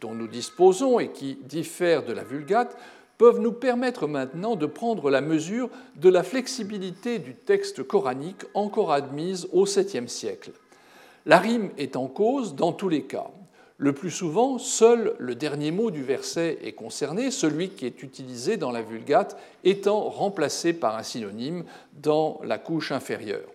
[0.00, 2.76] dont nous disposons et qui diffèrent de la Vulgate
[3.18, 8.92] peuvent nous permettre maintenant de prendre la mesure de la flexibilité du texte coranique encore
[8.92, 10.52] admise au 7e siècle.
[11.28, 13.26] La rime est en cause dans tous les cas.
[13.78, 18.56] Le plus souvent, seul le dernier mot du verset est concerné, celui qui est utilisé
[18.56, 21.64] dans la Vulgate étant remplacé par un synonyme
[22.00, 23.48] dans la couche inférieure.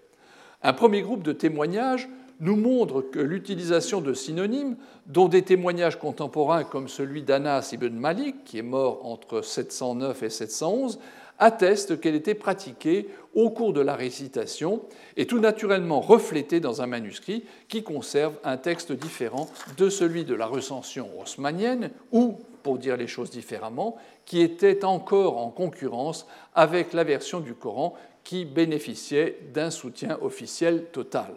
[0.62, 2.10] Un premier groupe de témoignages
[2.42, 8.44] nous montre que l'utilisation de synonymes, dont des témoignages contemporains comme celui d'Anas ibn Malik,
[8.44, 11.00] qui est mort entre 709 et 711,
[11.40, 14.82] attestent qu'elle était pratiquée au cours de la récitation
[15.18, 20.36] et tout naturellement reflétée dans un manuscrit qui conserve un texte différent de celui de
[20.36, 26.94] la recension haussmannienne ou, pour dire les choses différemment, qui était encore en concurrence avec
[26.94, 31.34] la version du Coran qui bénéficiait d'un soutien officiel total.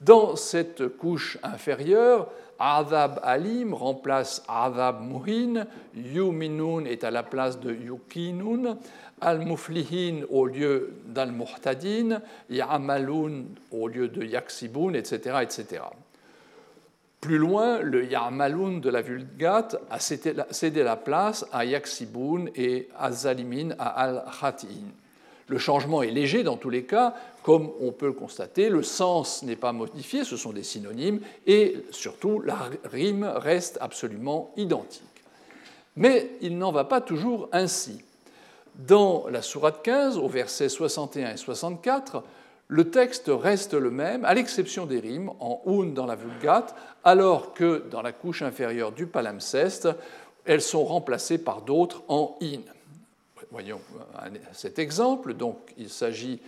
[0.00, 7.72] Dans cette couche inférieure, Adab Alim remplace Adab Muhin, Yuminun est à la place de
[7.72, 8.78] Yukinun,
[9.20, 15.82] Al-Muflihin au lieu d'Al-Muhtadin, Ya'malun au lieu de Yaksibun, etc., etc.
[17.20, 23.10] Plus loin, le Ya'malun de la Vulgate a cédé la place à Yaksibun et à
[23.78, 24.92] à Al-Khatin.
[25.48, 29.44] Le changement est léger dans tous les cas, comme on peut le constater, le sens
[29.44, 35.02] n'est pas modifié, ce sont des synonymes, et surtout la rime reste absolument identique.
[35.94, 38.02] Mais il n'en va pas toujours ainsi.
[38.74, 42.24] Dans la sourate 15, au verset 61 et 64,
[42.68, 47.54] le texte reste le même, à l'exception des rimes, en un dans la Vulgate, alors
[47.54, 49.88] que dans la couche inférieure du palimpseste,
[50.44, 52.60] elles sont remplacées par d'autres en in.
[53.50, 53.80] Voyons
[54.52, 55.34] cet exemple.
[55.34, 56.40] Donc, il s'agit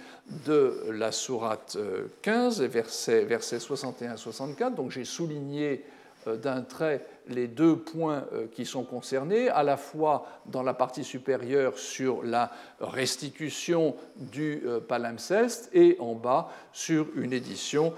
[0.46, 1.78] de la sourate
[2.22, 4.74] 15, versets, versets 61 64.
[4.74, 5.84] Donc, j'ai souligné
[6.28, 10.74] euh, d'un trait les deux points euh, qui sont concernés, à la fois dans la
[10.74, 17.92] partie supérieure sur la restitution du euh, palimpseste et en bas sur une édition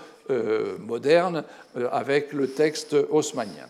[0.79, 1.43] moderne
[1.91, 3.67] avec le texte haussmannien.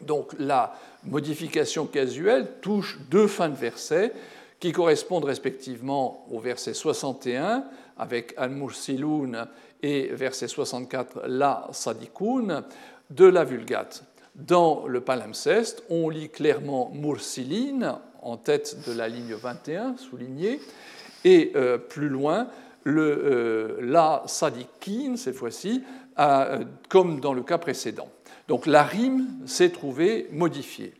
[0.00, 0.74] Donc la
[1.06, 4.12] modification casuelle touche deux fins de versets
[4.60, 7.64] qui correspondent respectivement au verset 61
[7.98, 9.46] avec Al-Mursiloun
[9.82, 12.64] et verset 64 La Sadikoun
[13.10, 14.04] de la Vulgate.
[14.34, 20.60] Dans le palimpseste, on lit clairement Mursilin en tête de la ligne 21 soulignée,
[21.24, 22.48] et euh, plus loin,
[22.86, 25.82] euh, La Sadikin, cette fois-ci,
[26.18, 28.08] euh, comme dans le cas précédent.
[28.48, 30.92] Donc la rime s'est trouvée modifiée.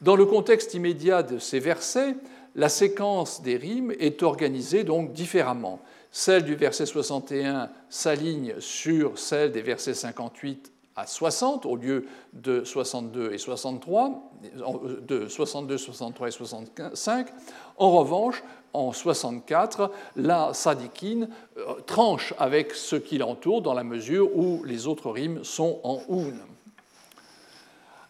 [0.00, 2.14] Dans le contexte immédiat de ces versets,
[2.56, 5.80] la séquence des rimes est organisée donc différemment.
[6.12, 12.62] Celle du verset 61 s'aligne sur celle des versets 58 à 60 au lieu de
[12.62, 14.30] 62 et 63,
[15.08, 17.26] de 62, 63 et 65.
[17.78, 24.36] En revanche, en 64, la sadikine euh, tranche avec ce qui l'entoure dans la mesure
[24.36, 26.53] où les autres rimes sont en un.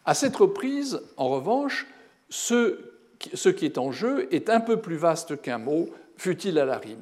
[0.04, 1.86] À cette reprise, en revanche,
[2.28, 2.78] ce,
[3.18, 7.00] qui est en jeu est un peu plus vaste qu'un mot, fut-il à la rime.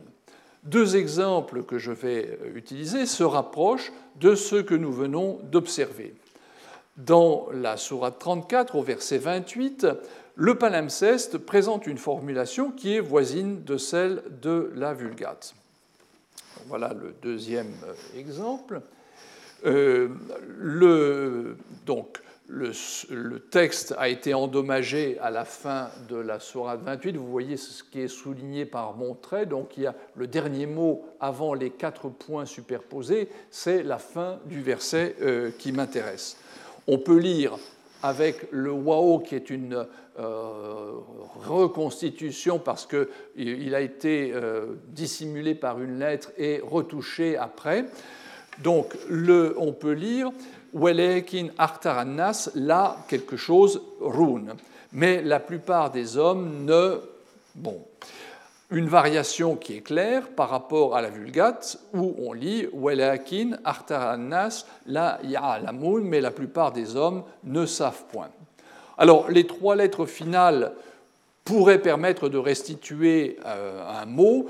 [0.62, 6.14] Deux exemples que je vais utiliser se rapprochent de ce que nous venons d'observer.
[6.96, 9.86] Dans la Sourate 34, au verset 28,
[10.36, 15.54] le palimpseste présente une formulation qui est voisine de celle de la Vulgate.
[16.66, 18.82] Voilà le deuxième euh, exemple.
[19.64, 20.08] Euh,
[20.58, 22.20] le, donc,
[22.52, 27.16] le, texte a été endommagé à la fin de la Sourate 28.
[27.16, 29.46] Vous voyez ce qui est souligné par mon trait.
[29.46, 34.38] Donc il y a le dernier mot avant les quatre points superposés, c'est la fin
[34.46, 36.36] du verset euh, qui m'intéresse.
[36.86, 37.56] On peut lire
[38.02, 39.86] avec le wao qui est une
[40.18, 40.92] euh,
[41.46, 47.86] reconstitution parce qu'il a été euh, dissimulé par une lettre et retouché après.
[48.62, 50.30] Donc le, on peut lire
[50.72, 54.54] Welekin Artarannas, là quelque chose rune.
[54.92, 57.00] Mais la plupart des hommes ne.
[57.54, 57.80] Bon.
[58.70, 64.64] Une variation qui est claire par rapport à la Vulgate où on lit Welekin Artarannas,
[64.86, 68.30] la Ya'alamun, mais la plupart des hommes ne savent point.
[68.96, 70.72] Alors, les trois lettres finales
[71.44, 74.46] pourraient permettre de restituer euh, un mot.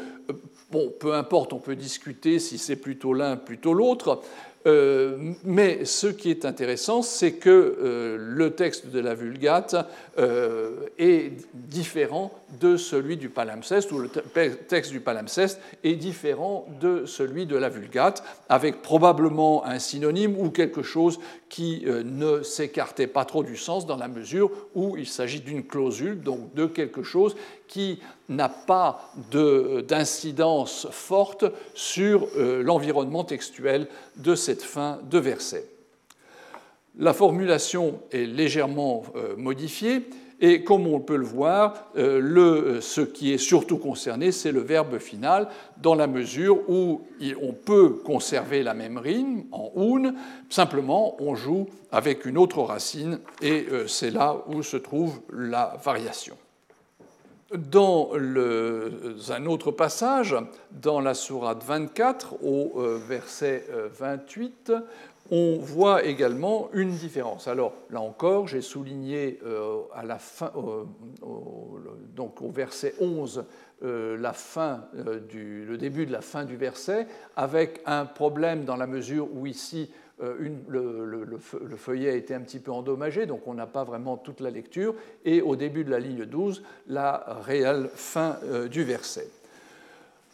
[0.71, 4.23] Bon, peu importe, on peut discuter si c'est plutôt l'un, plutôt l'autre.
[4.67, 9.75] Euh, mais ce qui est intéressant, c'est que euh, le texte de la Vulgate
[10.19, 17.07] euh, est différent de celui du palimpseste, ou le texte du palimpseste est différent de
[17.07, 23.25] celui de la Vulgate, avec probablement un synonyme ou quelque chose qui ne s'écartait pas
[23.25, 27.37] trop du sens dans la mesure où il s'agit d'une clausule, donc de quelque chose
[27.73, 29.11] qui n'a pas
[29.89, 35.65] d'incidence forte sur euh, l'environnement textuel de cette fin de verset.
[36.99, 40.03] La formulation est légèrement euh, modifiée
[40.39, 44.99] et comme on peut le voir, euh, ce qui est surtout concerné, c'est le verbe
[44.99, 47.01] final, dans la mesure où
[47.41, 50.13] on peut conserver la même rime en un,
[50.51, 56.37] simplement on joue avec une autre racine, et c'est là où se trouve la variation.
[57.55, 60.35] Dans un autre passage,
[60.71, 63.67] dans la sourate 24, au euh, verset
[63.99, 64.81] 28, euh,
[65.31, 67.49] on voit également une différence.
[67.49, 70.51] Alors là encore, j'ai souligné euh, à la fin,
[72.17, 73.45] donc au verset 11
[73.83, 74.85] la fin
[75.29, 79.45] du, le début de la fin du verset, avec un problème dans la mesure où
[79.47, 80.37] ici euh,
[80.69, 84.51] le, feuillet a été un petit peu endommagé, donc on n'a pas vraiment toute la
[84.51, 84.95] lecture,
[85.25, 89.29] et au début de la ligne 12, la réelle fin euh, du verset.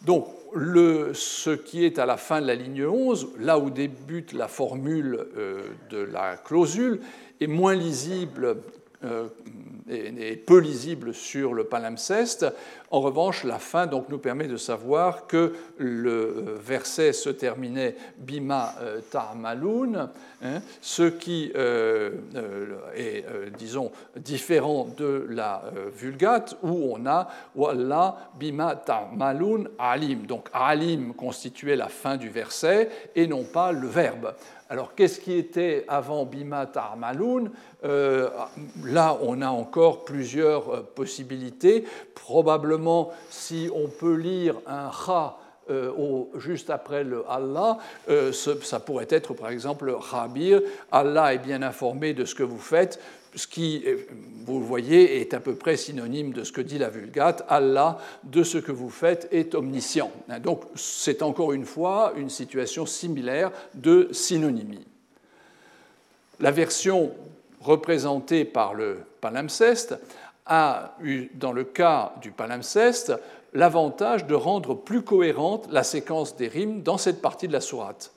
[0.02, 4.48] Donc, ce qui est à la fin de la ligne 11, là où débute la
[4.48, 7.00] formule euh, de la clausule,
[7.40, 8.58] est moins lisible
[9.90, 12.46] et peu lisible sur le palimpseste.
[12.90, 18.74] En revanche, la fin donc, nous permet de savoir que le verset se terminait bima
[18.80, 20.08] euh, ta'maloun,
[20.42, 23.24] hein, ce qui euh, euh, est,
[23.58, 30.24] disons, différent de la Vulgate où on a Wallah bima ta'maloun alim.
[30.24, 34.32] Donc alim constituait la fin du verset et non pas le verbe.
[34.70, 37.50] Alors, qu'est-ce qui était avant Bima Ta'maloun
[37.82, 41.84] Là, on a encore plusieurs possibilités.
[42.14, 45.38] Probablement si on peut lire un Ra
[45.70, 47.76] euh, juste après le Allah,
[48.08, 52.58] euh, ça pourrait être par exemple Rabir, Allah est bien informé de ce que vous
[52.58, 52.98] faites,
[53.34, 54.06] ce qui, euh,
[54.44, 57.98] vous le voyez, est à peu près synonyme de ce que dit la Vulgate, Allah,
[58.24, 60.10] de ce que vous faites, est omniscient.
[60.42, 64.86] Donc c'est encore une fois une situation similaire de synonymie.
[66.40, 67.12] La version
[67.60, 69.96] représentée par le palimpseste
[70.46, 73.12] a eu, dans le cas du palimpseste,
[73.52, 78.12] l'avantage de rendre plus cohérente la séquence des rimes dans cette partie de la sourate.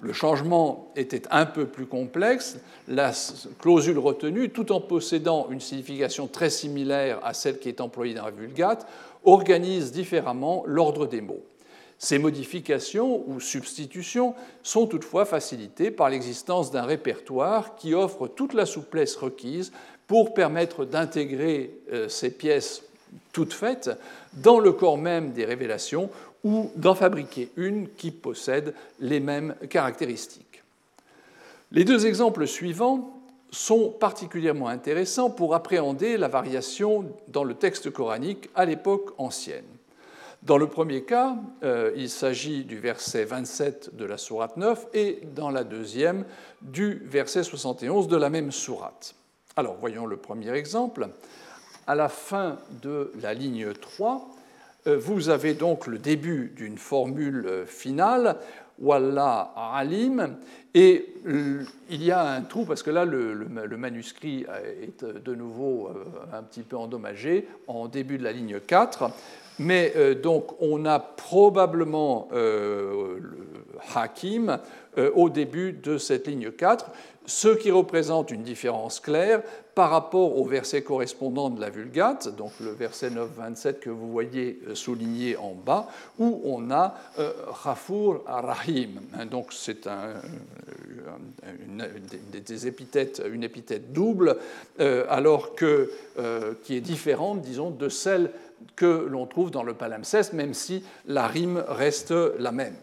[0.00, 3.12] Le changement était un peu plus complexe, la
[3.58, 8.24] clausule retenue, tout en possédant une signification très similaire à celle qui est employée dans
[8.24, 8.86] la Vulgate,
[9.24, 11.42] organise différemment l'ordre des mots.
[11.98, 18.66] Ces modifications ou substitutions sont toutefois facilitées par l'existence d'un répertoire qui offre toute la
[18.66, 19.72] souplesse requise
[20.06, 22.84] pour permettre d'intégrer euh, ces pièces
[23.32, 23.90] toutes faites
[24.34, 26.10] dans le corps même des révélations
[26.44, 30.62] ou d'en fabriquer une qui possède les mêmes caractéristiques.
[31.72, 33.14] Les deux exemples suivants
[33.50, 39.64] sont particulièrement intéressants pour appréhender la variation dans le texte coranique à l'époque ancienne.
[40.42, 45.20] Dans le premier cas, euh, il s'agit du verset 27 de la sourate 9 et
[45.34, 46.24] dans la deuxième
[46.62, 49.14] du verset 71 de la même sourate.
[49.56, 51.08] Alors voyons le premier exemple.
[51.88, 54.37] À la fin de la ligne 3, euh,
[54.96, 58.36] vous avez donc le début d'une formule euh, finale,
[58.78, 60.36] Wallah alim,
[60.74, 63.34] et il y a un trou, parce que là, le,
[63.76, 64.46] manuscrit
[64.80, 65.90] est de nouveau
[66.32, 69.10] un petit peu endommagé, en début de la ligne 4.
[69.58, 73.48] Mais euh, donc, on a probablement euh, le
[73.94, 74.58] Hakim
[74.96, 76.90] euh, au début de cette ligne 4,
[77.26, 79.42] ce qui représente une différence claire
[79.74, 84.60] par rapport au verset correspondant de la Vulgate, donc le verset 9-27 que vous voyez
[84.74, 85.88] souligné en bas,
[86.18, 86.94] où on a
[87.46, 89.00] Rafour Rahim.
[89.14, 90.14] Hein, donc c'est un,
[91.64, 91.86] une,
[93.30, 94.36] une épithète double,
[94.78, 95.92] alors que,
[96.64, 98.32] qui est différente, disons, de celle
[98.76, 102.74] que l'on trouve dans le palimpseste, même si la rime reste la même.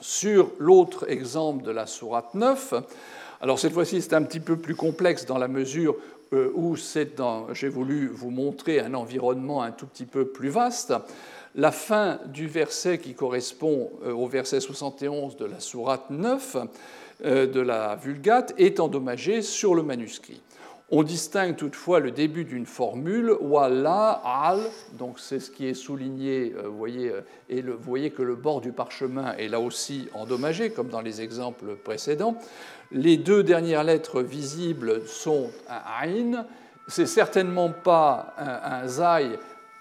[0.00, 2.74] Sur l'autre exemple de la sourate 9,
[3.40, 5.96] alors cette fois-ci c'est un petit peu plus complexe dans la mesure
[6.34, 10.92] euh, où j'ai voulu vous montrer un environnement un tout petit peu plus vaste.
[11.54, 16.56] La fin du verset qui correspond euh, au verset 71 de la sourate 9
[17.24, 20.42] euh, de la Vulgate est endommagée sur le manuscrit.
[20.90, 24.60] On distingue toutefois le début d'une formule, wala, al,
[24.94, 27.20] donc c'est ce qui est souligné, euh, vous voyez, euh,
[27.50, 31.20] et vous voyez que le bord du parchemin est là aussi endommagé, comme dans les
[31.20, 32.36] exemples précédents.
[32.90, 36.46] Les deux dernières lettres visibles sont un aïn,
[36.86, 39.38] c'est certainement pas un, un zai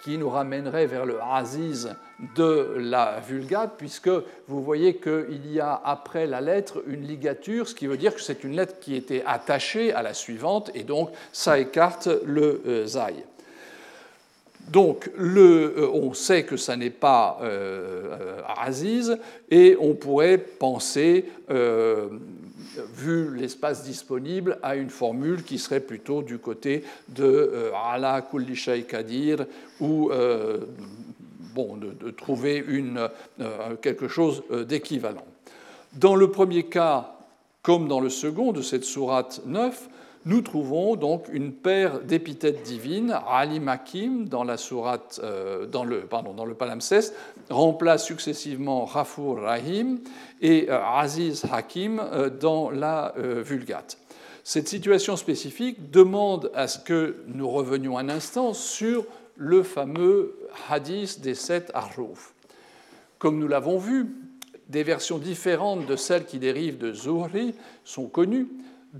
[0.08, 1.94] qui nous ramènerait vers le aziz
[2.38, 4.10] de la Vulgate, puisque
[4.48, 8.22] vous voyez qu'il y a après la lettre une ligature, ce qui veut dire que
[8.22, 12.86] c'est une lettre qui était attachée à la suivante, et donc ça écarte le euh,
[12.86, 13.16] zai.
[14.70, 19.18] Donc, le, euh, on sait que ça n'est pas euh, Aziz,
[19.52, 21.26] et on pourrait penser,
[22.94, 29.46] vu l'espace disponible, à une formule qui serait plutôt du côté de Ala Kulli Kadir,
[29.80, 30.12] ou
[31.66, 33.10] de, trouver une,
[33.40, 35.26] euh, quelque chose euh, d'équivalent.
[35.94, 37.16] Dans le premier cas,
[37.64, 39.90] comme dans le second de cette sourate 9,
[40.26, 43.18] nous trouvons donc une paire d'épithètes divines.
[43.30, 47.16] Ali Makim, dans la sourate, euh, dans le, pardon, palimpseste,
[47.50, 50.00] remplace successivement Rafour Rahim
[50.42, 52.02] et Aziz Hakim
[52.40, 53.98] dans la Vulgate.
[54.44, 59.06] Cette situation spécifique demande à ce que nous revenions un instant sur
[59.36, 60.36] le fameux
[60.70, 62.34] hadith des sept arrouf.
[63.20, 64.08] Comme nous l'avons vu,
[64.70, 68.48] des versions différentes de celles qui dérivent de Zuhri sont connues,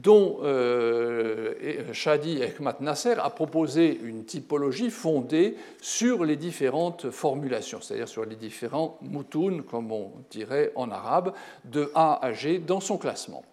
[0.02, 8.08] dont euh, Shadi Ehmat Nasser a proposé une typologie fondée sur les différentes formulations, c'est-à-dire
[8.08, 11.34] sur les différents mutun, comme on dirait en arabe,
[11.66, 13.44] de A à G dans son classement.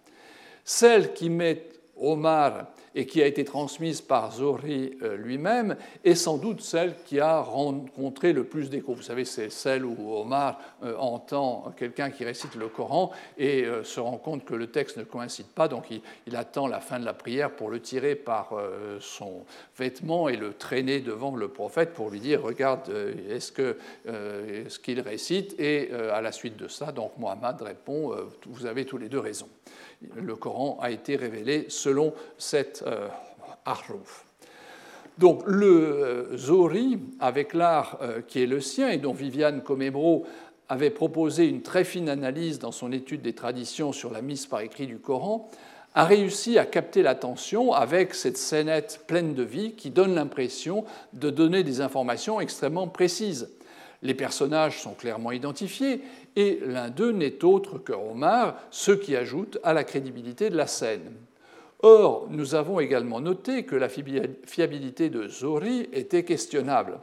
[0.63, 1.67] Celle qui met
[1.97, 5.75] Omar et qui a été transmise par Zohri euh, lui-même,
[6.05, 8.93] est sans doute celle qui a rencontré le plus d'écho.
[8.93, 13.83] Vous savez, c'est celle où Omar euh, entend quelqu'un qui récite le Coran et euh,
[13.83, 17.05] se rend compte que le texte ne coïncide pas, donc il, attend la fin de
[17.05, 18.51] la prière pour le tirer par
[18.99, 19.45] son
[19.77, 22.91] vêtement et le traîner devant le prophète pour lui dire Regarde,
[23.29, 25.57] est-ce que ce qu'il récite?
[25.57, 28.13] Et à la suite de ça, donc Mohammed répond
[28.47, 29.47] Vous avez tous les deux raison
[30.15, 33.07] le Coran a été révélé selon cette euh,
[35.17, 40.25] Donc le euh, Zohri, avec l'art euh, qui est le sien et dont Viviane Comébro
[40.67, 44.61] avait proposé une très fine analyse dans son étude des traditions sur la mise par
[44.61, 45.49] écrit du Coran,
[45.93, 50.83] a réussi à capter l'attention avec cette scénette pleine de vie qui donne l'impression
[51.13, 53.49] de donner des informations extrêmement précises.
[54.01, 56.01] Les personnages sont clairement identifiés
[56.35, 60.67] et l'un d'eux n'est autre que Omar, ce qui ajoute à la crédibilité de la
[60.67, 61.13] scène.
[61.81, 66.99] Or, nous avons également noté que la fiabilité de Zori était questionnable.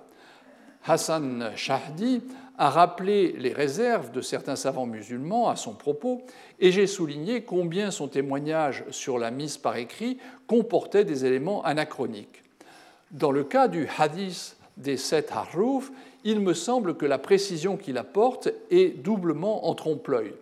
[0.85, 2.23] Hassan Shahdi
[2.59, 6.23] a rappelé les réserves de certains savants musulmans à son propos,
[6.59, 12.43] et j'ai souligné combien son témoignage sur la mise par écrit comportait des éléments anachroniques.
[13.13, 15.93] Dans le cas du hadith des sept harouf,
[16.25, 20.35] il me semble que la précision qu'il apporte est doublement en trompe-l'œil.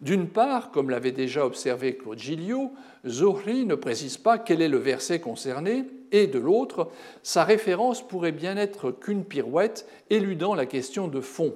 [0.00, 2.72] D'une part, comme l'avait déjà observé Claude Gilliot,
[3.06, 6.90] Zohri ne précise pas quel est le verset concerné, et de l'autre,
[7.22, 11.54] sa référence pourrait bien être qu'une pirouette éludant la question de fond.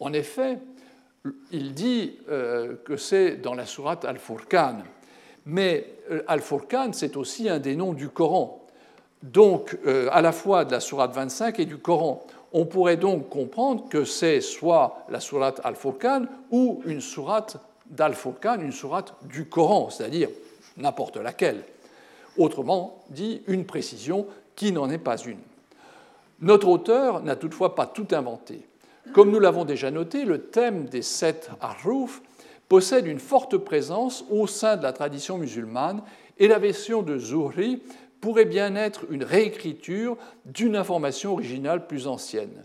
[0.00, 0.58] En effet,
[1.52, 4.78] il dit euh, que c'est dans la sourate Al-Furqan,
[5.46, 8.66] mais euh, Al-Furqan, c'est aussi un des noms du Coran,
[9.22, 12.26] donc euh, à la fois de la sourate 25 et du Coran
[12.56, 18.72] On pourrait donc comprendre que c'est soit la sourate Al-Furqan ou une sourate d'Al-Furqan, une
[18.72, 20.28] sourate du Coran, c'est-à-dire
[20.76, 21.64] n'importe laquelle.
[22.38, 25.40] Autrement dit, une précision qui n'en est pas une.
[26.40, 28.64] Notre auteur n'a toutefois pas tout inventé.
[29.12, 32.22] Comme nous l'avons déjà noté, le thème des sept Arrouf
[32.68, 36.02] possède une forte présence au sein de la tradition musulmane
[36.38, 37.82] et la version de Zuhri
[38.24, 40.16] pourrait bien être une réécriture
[40.46, 42.64] d'une information originale plus ancienne.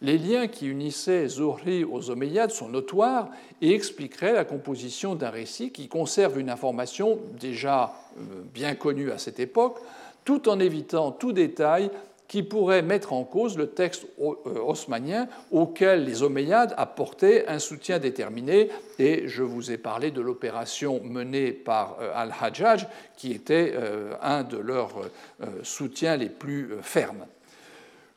[0.00, 3.28] Les liens qui unissaient Zuhri aux Omeyyades sont notoires
[3.60, 9.18] et expliqueraient la composition d'un récit qui conserve une information déjà euh, bien connue à
[9.18, 9.80] cette époque,
[10.24, 11.90] tout en évitant tout détail
[12.28, 17.98] qui pourrait mettre en cause le texte euh, haussmanien auquel les Omeyyades apportaient un soutien
[17.98, 18.70] déterminé.
[18.98, 24.42] Et je vous ai parlé de l'opération menée par euh, Al-Hajjaj, qui était euh, un
[24.42, 24.94] de leurs
[25.62, 27.26] soutiens les plus fermes.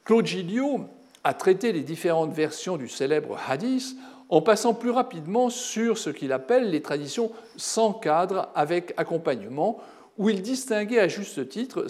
[0.03, 0.81] Claude Gilliot
[1.23, 3.95] a traité les différentes versions du célèbre hadith
[4.29, 9.79] en passant plus rapidement sur ce qu'il appelle les traditions sans cadre avec accompagnement,
[10.17, 11.87] où il distinguait à juste titre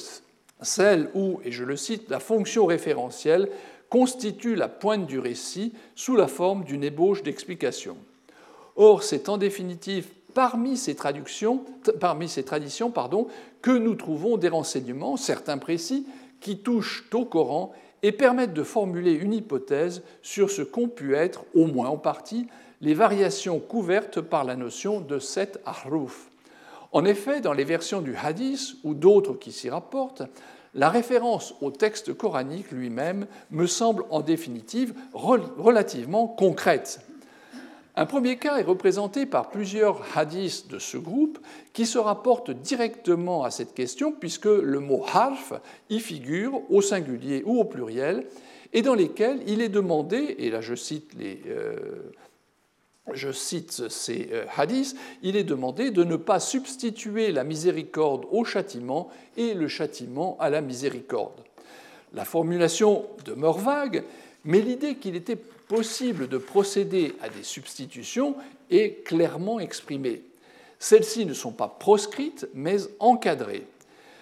[0.61, 3.49] celle où, et je le cite, la fonction référentielle
[3.89, 7.97] constitue la pointe du récit sous la forme d'une ébauche d'explication.
[8.75, 11.63] Or, c'est en définitive parmi ces, traductions,
[11.99, 13.27] parmi ces traditions pardon,
[13.61, 16.05] que nous trouvons des renseignements, certains précis,
[16.39, 21.43] qui touchent au Coran et permettent de formuler une hypothèse sur ce qu'ont pu être,
[21.53, 22.47] au moins en partie,
[22.81, 26.28] les variations couvertes par la notion de sept ahruf.
[26.91, 30.23] En effet, dans les versions du hadith ou d'autres qui s'y rapportent,
[30.73, 37.01] la référence au texte coranique lui-même me semble en définitive relativement concrète.
[37.95, 41.39] Un premier cas est représenté par plusieurs hadiths de ce groupe
[41.73, 45.53] qui se rapportent directement à cette question puisque le mot harf
[45.89, 48.25] y figure au singulier ou au pluriel
[48.71, 52.11] et dans lesquels il est demandé, et là je cite les, euh,
[53.13, 58.43] je cite ces euh, hadiths, il est demandé de ne pas substituer la miséricorde au
[58.43, 61.41] châtiment et le châtiment à la miséricorde.
[62.13, 64.03] La formulation demeure vague,
[64.45, 68.35] mais l'idée qu'il était possible de procéder à des substitutions
[68.71, 70.23] est clairement exprimée.
[70.79, 73.67] Celles-ci ne sont pas proscrites, mais encadrées.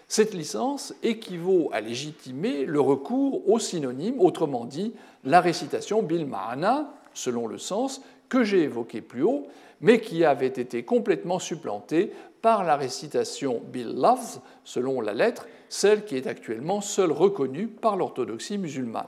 [0.09, 6.93] Cette licence équivaut à légitimer le recours au synonyme, autrement dit, la récitation bil ma'ana,
[7.13, 9.47] selon le sens, que j'ai évoqué plus haut,
[9.81, 12.11] mais qui avait été complètement supplanté
[12.41, 17.97] par la récitation Bil Lafz, selon la lettre, celle qui est actuellement seule reconnue par
[17.97, 19.05] l'orthodoxie musulmane.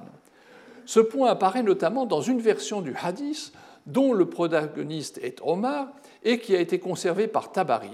[0.86, 3.54] Ce point apparaît notamment dans une version du hadith
[3.86, 5.88] dont le protagoniste est Omar
[6.24, 7.92] et qui a été conservée par Tabari.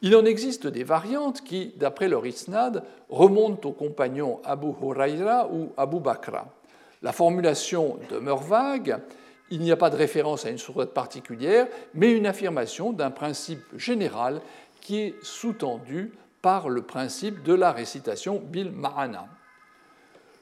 [0.00, 5.68] Il en existe des variantes qui, d'après leur isnad, remontent aux compagnons Abu Huraira ou
[5.76, 6.46] Abu Bakra.
[7.02, 8.98] La formulation demeure vague,
[9.52, 13.62] il n'y a pas de référence à une sourate particulière, mais une affirmation d'un principe
[13.76, 14.40] général
[14.80, 19.26] qui est sous-tendu par le principe de la récitation bil ma'ana.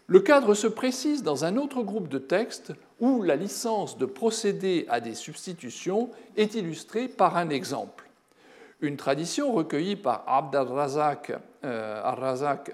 [0.07, 4.87] Le cadre se précise dans un autre groupe de textes où la licence de procéder
[4.89, 8.09] à des substitutions est illustrée par un exemple.
[8.81, 11.31] Une tradition recueillie par Abd al-Razak
[11.65, 12.13] euh,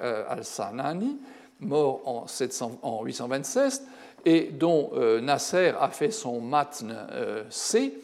[0.00, 1.18] euh, al-Sanani,
[1.60, 3.86] mort en, 700, en 826,
[4.26, 7.94] et dont euh, Nasser a fait son matn euh, C,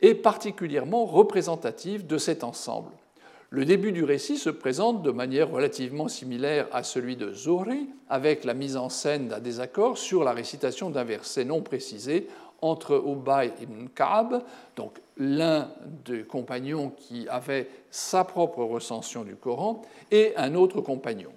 [0.00, 2.92] est particulièrement représentative de cet ensemble.
[3.50, 8.44] Le début du récit se présente de manière relativement similaire à celui de Zohri, avec
[8.44, 12.28] la mise en scène d'un désaccord sur la récitation d'un verset non précisé
[12.62, 14.42] entre Ubay ibn Ka'ab,
[14.76, 15.68] donc l'un
[16.04, 21.32] des compagnons qui avait sa propre recension du Coran, et un autre compagnon.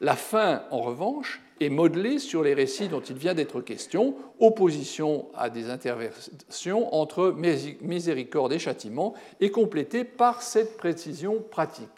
[0.00, 5.26] La fin, en revanche, est modelée sur les récits dont il vient d'être question, opposition
[5.34, 7.34] à des interventions entre
[7.80, 11.88] miséricorde et châtiment, et complétée par cette précision pratique.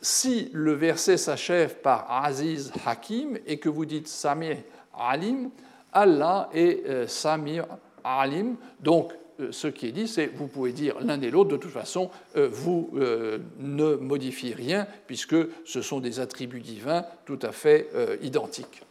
[0.00, 4.58] Si le verset s'achève par Aziz Hakim et que vous dites Samir
[4.96, 5.50] Alim,
[5.92, 7.66] Allah est euh, Samir
[8.04, 9.12] Alim, donc
[9.50, 12.48] ce qui est dit, c'est vous pouvez dire l'un et l'autre, de toute façon, euh,
[12.50, 17.88] vous euh, ne modifiez rien, puisque ce sont des attributs divins tout à fait
[18.22, 18.82] identiques.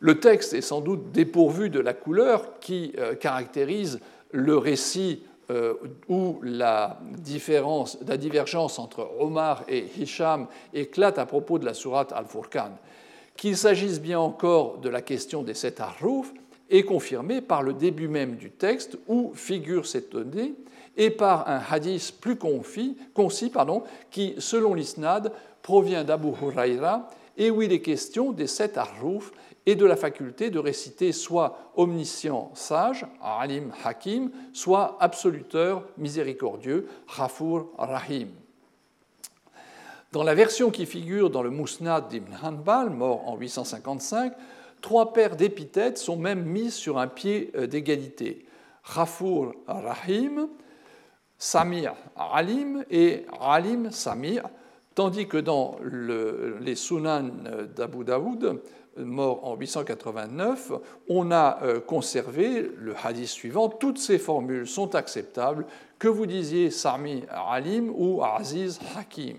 [0.00, 4.00] Le texte est sans doute dépourvu de la couleur qui caractérise
[4.32, 5.22] le récit
[6.08, 12.12] où la, différence, la divergence entre Omar et Hisham éclate à propos de la sourate
[12.12, 12.72] Al-Furqan.
[13.36, 16.32] Qu'il s'agisse bien encore de la question des sept harouf,
[16.70, 20.54] est confirmé par le début même du texte où figure cette donnée
[20.96, 27.62] et par un hadith plus concis pardon, qui, selon l'isnad, provient d'Abu Huraira et où
[27.62, 29.32] il est question des sept harjouf
[29.66, 37.68] et de la faculté de réciter soit omniscient sage, alim hakim, soit absoluteur miséricordieux, Rafur
[37.78, 38.28] rahim.
[40.12, 44.32] Dans la version qui figure dans le Mousnad d'Ibn Hanbal, mort en 855,
[44.84, 48.44] trois paires d'épithètes sont même mises sur un pied euh, d'égalité.
[48.82, 50.46] Rafur Rahim,
[51.38, 54.42] Samir Alim et Alim Samir,
[54.94, 55.78] tandis que dans
[56.60, 57.30] les Sunan
[57.74, 58.60] d'Abu Daoud,
[58.98, 60.72] mort en 889,
[61.08, 63.70] on a euh, conservé le hadith suivant.
[63.70, 65.64] Toutes ces formules sont acceptables,
[65.98, 69.38] que vous disiez Sami Alim ou Aziz Hakim?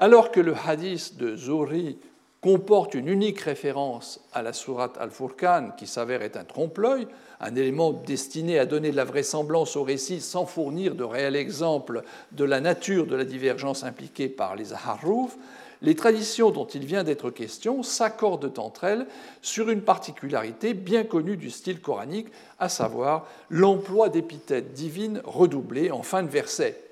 [0.00, 1.96] Alors que le hadith de Zouri
[2.40, 7.08] comporte une unique référence à la sourate Al-Furqan qui s'avère être un trompe-l'œil,
[7.40, 12.02] un élément destiné à donner de la vraisemblance au récit sans fournir de réels exemples
[12.32, 15.36] de la nature de la divergence impliquée par les Harrouf,
[15.82, 19.06] les traditions dont il vient d'être question s'accordent entre elles
[19.42, 22.28] sur une particularité bien connue du style coranique,
[22.58, 26.87] à savoir l'emploi d'épithètes divines redoublées en fin de verset.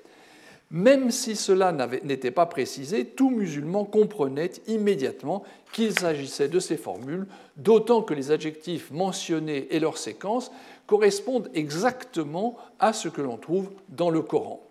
[0.69, 1.71] Même si cela
[2.03, 8.31] n'était pas précisé, tout musulman comprenait immédiatement qu'il s'agissait de ces formules, d'autant que les
[8.31, 10.51] adjectifs mentionnés et leurs séquences
[10.85, 14.61] correspondent exactement à ce que l'on trouve dans le Coran.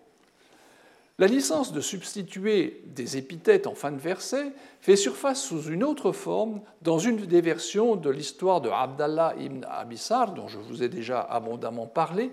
[1.19, 6.11] La licence de substituer des épithètes en fin de verset fait surface sous une autre
[6.11, 10.89] forme dans une des versions de l'histoire de Abdallah ibn Abissar, dont je vous ai
[10.89, 12.29] déjà abondamment parlé,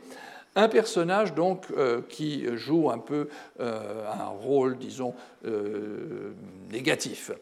[0.57, 3.29] un personnage donc euh, qui joue un peu
[3.61, 5.15] euh, un rôle, disons,
[5.47, 6.33] euh,
[6.71, 7.33] négatif.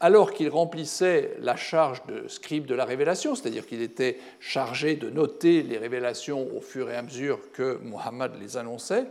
[0.00, 5.08] Alors qu'il remplissait la charge de scribe de la révélation, c'est-à-dire qu'il était chargé de
[5.08, 9.06] noter les révélations au fur et à mesure que Muhammad les annonçait,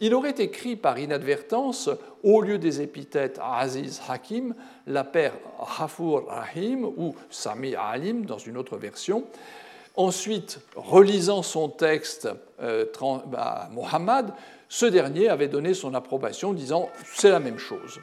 [0.00, 1.88] il aurait écrit par inadvertance,
[2.24, 4.54] au lieu des épithètes Aziz Hakim,
[4.88, 5.34] la paire
[5.78, 9.24] Hafur Rahim ou Sami Alim dans une autre version,
[9.94, 12.28] Ensuite, relisant son texte
[12.62, 12.86] euh,
[13.36, 14.26] à Mohammed,
[14.68, 18.00] ce dernier avait donné son approbation, disant c'est la même chose.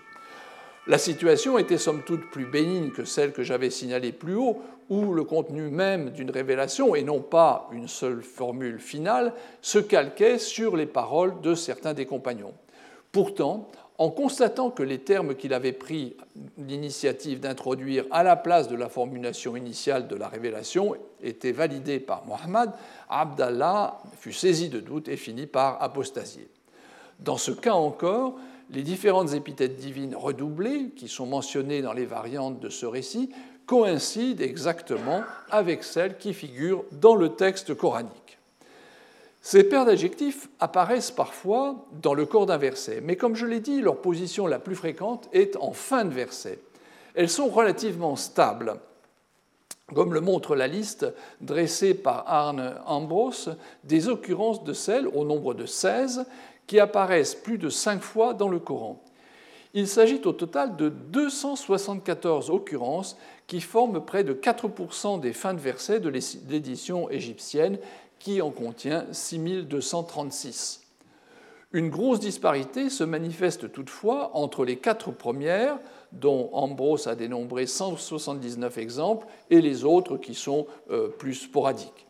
[0.86, 5.14] La situation était somme toute plus bénigne que celle que j'avais signalée plus haut, où
[5.14, 10.76] le contenu même d'une révélation, et non pas une seule formule finale, se calquait sur
[10.76, 12.54] les paroles de certains des compagnons.
[13.12, 13.68] Pourtant,
[14.00, 16.16] en constatant que les termes qu'il avait pris
[16.58, 22.26] l'initiative d'introduire à la place de la formulation initiale de la révélation étaient validés par
[22.26, 22.72] Mohammed,
[23.10, 26.48] Abdallah fut saisi de doute et finit par apostasier.
[27.20, 28.36] Dans ce cas encore,
[28.72, 33.32] les différentes épithètes divines redoublées, qui sont mentionnées dans les variantes de ce récit,
[33.66, 38.39] coïncident exactement avec celles qui figurent dans le texte coranique.
[39.42, 43.82] Ces paires d'adjectifs apparaissent parfois dans le corps d'un verset, mais comme je l'ai dit,
[43.82, 46.60] leur position la plus fréquente est en fin de verset.
[47.16, 48.76] Elles sont relativement stables,
[49.94, 51.08] comme le montre la liste
[51.42, 56.26] dressée par Arne Ambrose des occurrences de celles, au nombre de 16,
[56.68, 59.02] qui apparaissent plus de cinq fois dans le Coran.
[59.74, 63.18] Il s'agit au total de 274 occurrences
[63.48, 67.78] qui forment près de 4% des fins de versets de l'édition égyptienne
[68.20, 70.82] qui en contient 6236.
[71.72, 75.78] Une grosse disparité se manifeste toutefois entre les quatre premières,
[76.12, 82.08] dont Ambrose a dénombré 179 exemples, et les autres qui sont euh, plus sporadiques.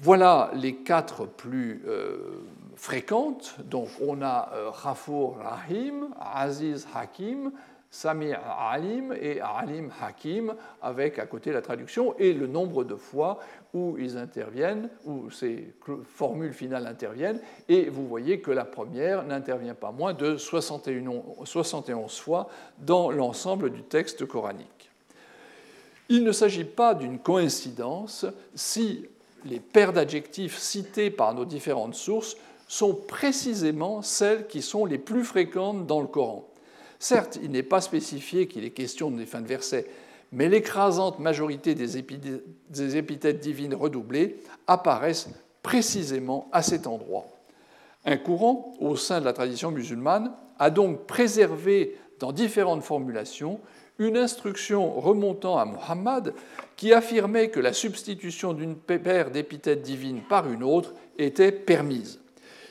[0.00, 2.42] Voilà les quatre plus euh,
[2.74, 3.54] fréquentes.
[3.64, 7.52] Donc on a euh, Rahim, Aziz Hakim,
[7.90, 13.38] Samir Alim et Alim Hakim, avec à côté la traduction et le nombre de fois
[13.74, 15.74] où ils interviennent, où ces
[16.06, 22.48] formules finales interviennent, et vous voyez que la première n'intervient pas moins de 71 fois
[22.78, 24.90] dans l'ensemble du texte coranique.
[26.08, 29.06] Il ne s'agit pas d'une coïncidence si
[29.44, 32.36] les paires d'adjectifs cités par nos différentes sources
[32.68, 36.48] sont précisément celles qui sont les plus fréquentes dans le Coran.
[36.98, 39.86] Certes, il n'est pas spécifié qu'il est question des fins de versets,
[40.34, 41.96] mais l'écrasante majorité des,
[42.96, 45.30] épithètes divines redoublées apparaissent
[45.62, 47.26] précisément à cet endroit.
[48.04, 53.60] Un courant, au sein de la tradition musulmane, a donc préservé dans différentes formulations
[53.98, 56.34] une instruction remontant à Muhammad
[56.76, 62.20] qui affirmait que la substitution d'une paire d'épithètes divines par une autre était permise.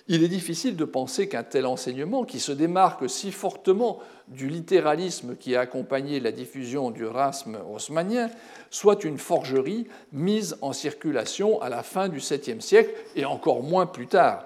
[0.09, 5.37] Il est difficile de penser qu'un tel enseignement, qui se démarque si fortement du littéralisme
[5.37, 8.29] qui a accompagné la diffusion du rasme haussmannien,
[8.69, 13.85] soit une forgerie mise en circulation à la fin du 7e siècle et encore moins
[13.85, 14.45] plus tard.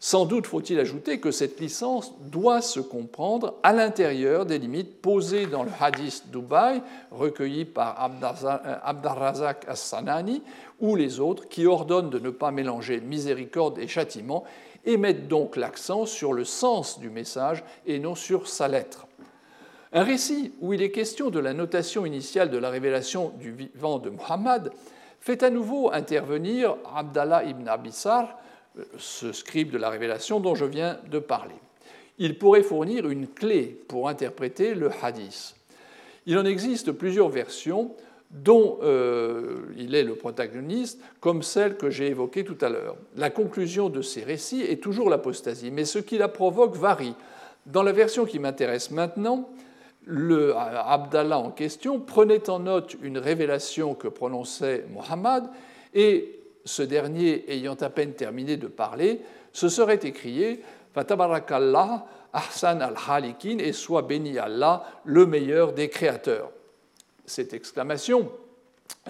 [0.00, 5.46] Sans doute faut-il ajouter que cette licence doit se comprendre à l'intérieur des limites posées
[5.46, 6.82] dans le hadith Dubaï,
[7.12, 8.10] recueilli par
[8.84, 10.42] Abdarrazak As-Sanani,
[10.80, 14.44] ou les autres, qui ordonnent de ne pas mélanger miséricorde et châtiment,
[14.86, 19.06] et mettent donc l'accent sur le sens du message et non sur sa lettre.
[19.92, 23.98] Un récit où il est question de la notation initiale de la révélation du vivant
[23.98, 24.72] de Muhammad
[25.20, 28.38] fait à nouveau intervenir Abdallah ibn Abissar,
[28.98, 31.54] ce scribe de la révélation dont je viens de parler.
[32.18, 35.54] Il pourrait fournir une clé pour interpréter le hadith.
[36.26, 37.94] Il en existe plusieurs versions
[38.30, 42.96] dont euh, il est le protagoniste, comme celle que j'ai évoquée tout à l'heure.
[43.16, 47.14] La conclusion de ces récits est toujours l'apostasie, mais ce qui la provoque varie.
[47.66, 49.48] Dans la version qui m'intéresse maintenant,
[50.04, 55.44] le Abdallah en question prenait en note une révélation que prononçait Mohammed
[55.94, 59.20] et ce dernier ayant à peine terminé de parler,
[59.52, 60.62] se serait écrié
[60.92, 66.50] Fatabarakallah, Ahsan al-Halikin, et soit béni Allah, le meilleur des créateurs.
[67.26, 68.30] Cette exclamation,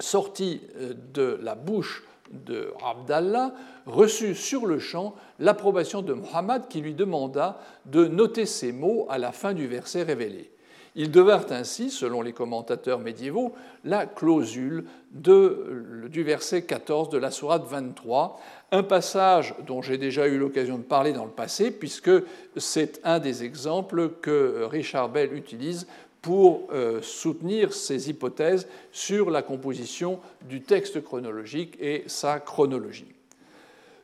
[0.01, 3.55] sortie euh, de la bouche de Abdallah,
[3.87, 9.19] reçut sur le champ l'approbation de Mohammed qui lui demanda de noter ces mots à
[9.19, 10.51] la fin du verset révélé.
[10.99, 13.53] Ils devinrent ainsi, selon les commentateurs médiévaux,
[13.85, 18.41] la clausule du verset 14 de la Sourate 23,
[18.73, 22.11] un passage dont j'ai déjà eu l'occasion de parler dans le passé, puisque
[22.57, 25.87] c'est un des exemples que Richard Bell utilise
[26.27, 30.19] pour euh, soutenir ses hypothèses sur la composition
[30.49, 33.15] du texte chronologique et sa chronologie.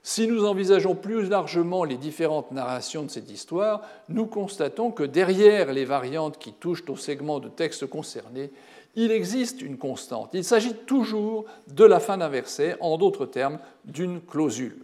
[0.05, 5.73] Si nous envisageons plus largement les différentes narrations de cette histoire, nous constatons que derrière
[5.73, 8.53] les variantes qui touchent au segment de texte concerné,
[8.95, 10.31] il existe une constante.
[10.33, 14.77] Il s'agit toujours de la fin d'un verset, en d'autres termes, d'une clausule.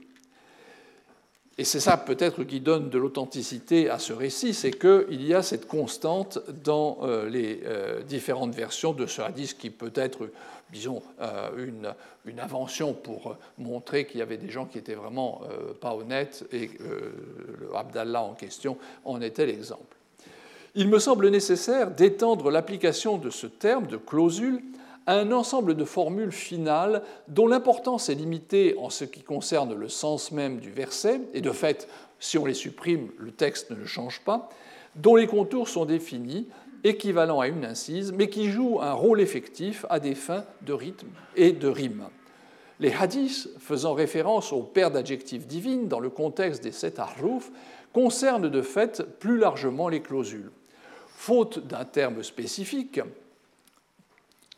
[1.60, 5.42] Et c'est ça peut-être qui donne de l'authenticité à ce récit, c'est qu'il y a
[5.42, 10.30] cette constante dans euh, les euh, différentes versions de ce hadith qui peut être,
[10.72, 11.92] disons, euh, une,
[12.26, 15.40] une, invention pour montrer qu'il y avait des gens qui étaient vraiment
[15.80, 19.96] pas honnêtes et le Abdallah en question en était l'exemple.
[20.76, 24.62] Il me semble nécessaire d'étendre l'application de ce terme de clausule
[25.08, 30.32] un ensemble de formules finales dont l'importance est limitée en ce qui concerne le sens
[30.32, 31.88] même du verset, et de fait,
[32.20, 34.50] si on les supprime, le texte ne change pas,
[34.96, 36.46] dont les contours sont définis,
[36.84, 41.08] équivalents à une incise, mais qui jouent un rôle effectif à des fins de rythme
[41.36, 42.04] et de rime.
[42.78, 47.50] Les hadiths, faisant référence aux paires d'adjectifs divines dans le contexte des sept harrouf,
[47.94, 50.52] concernent de fait plus largement les clausules.
[51.08, 53.00] Faute d'un terme spécifique,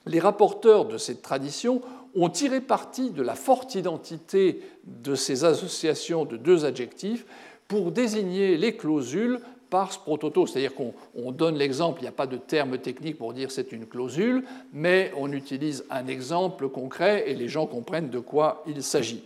[0.06, 1.82] les rapporteurs de cette tradition
[2.14, 7.24] ont tiré parti de la forte identité de ces associations de deux adjectifs
[7.68, 12.36] pour désigner les clausules par prototo, c'est-à-dire qu'on donne l'exemple, il n'y a pas de
[12.36, 17.48] terme technique pour dire c'est une clausule, mais on utilise un exemple concret et les
[17.48, 19.22] gens comprennent de quoi il s'agit.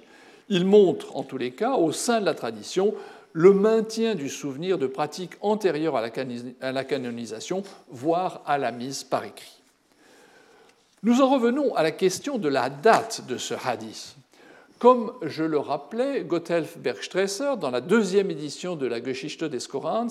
[0.51, 2.95] Il montre en tous les cas, au sein de la tradition,
[3.33, 9.25] le maintien du souvenir de pratiques antérieures à la canonisation, voire à la mise par
[9.25, 9.64] écrit.
[11.05, 14.17] Nous en revenons à la question de la date de ce hadith.
[14.79, 20.09] Comme je le rappelais, Gotthelf Bergstresser, dans la deuxième édition de la Geschichte des Korans,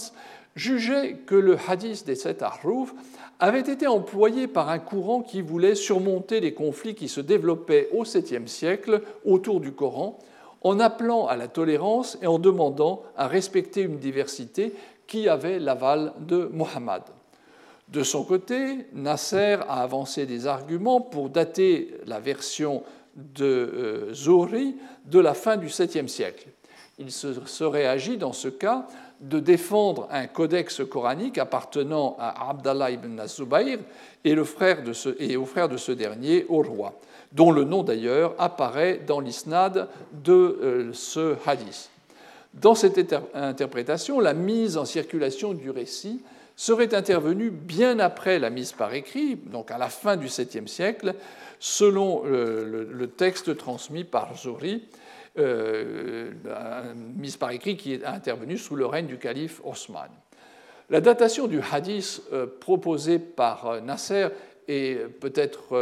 [0.56, 2.94] jugeait que le hadith des sept Ahruf
[3.40, 8.04] avait été employé par un courant qui voulait surmonter les conflits qui se développaient au
[8.04, 10.20] 7e siècle autour du Coran,
[10.62, 14.76] en appelant à la tolérance et en demandant à respecter une diversité
[15.08, 17.02] qui avait l'aval de Muhammad.
[17.90, 22.84] De son côté, Nasser a avancé des arguments pour dater la version
[23.16, 24.76] de euh, Zohri
[25.06, 26.48] de la fin du 7e siècle.
[27.00, 28.88] Il serait agi dans ce cas
[29.20, 33.80] de défendre un codex coranique appartenant à Abdallah ibn Zubayr
[34.24, 34.84] et, et au frère
[35.70, 37.00] de ce dernier, au roi,
[37.32, 41.90] dont le nom d'ailleurs apparaît dans l'isnad de euh, ce hadith.
[42.54, 46.22] Dans cette interprétation, la mise en circulation du récit
[46.56, 51.16] serait intervenu bien après la mise par écrit, donc à la fin du 7e siècle,
[51.60, 54.84] selon le, texte transmis par Zohri,
[55.40, 56.32] euh,
[57.18, 60.10] mise par écrit qui est intervenu sous le règne du calife Osman.
[60.92, 64.28] La datation du hadith euh, proposée par euh, Nasser
[64.68, 65.76] est peut-être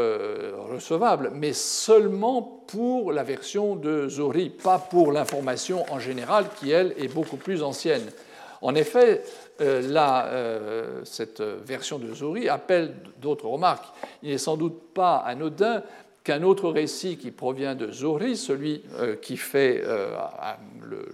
[0.72, 6.96] recevable, mais seulement pour la version de Zohri, pas pour l'information en général qui, elle,
[6.98, 8.10] est beaucoup plus ancienne.
[8.62, 9.22] En effet,
[9.62, 13.86] euh, euh, cette version de Zouri appelle d'autres remarques.
[14.24, 15.84] Il n'est sans doute pas anodin
[16.24, 19.84] qu'un autre récit qui provient de Zouri, celui euh, qui fait
[20.84, 21.06] le,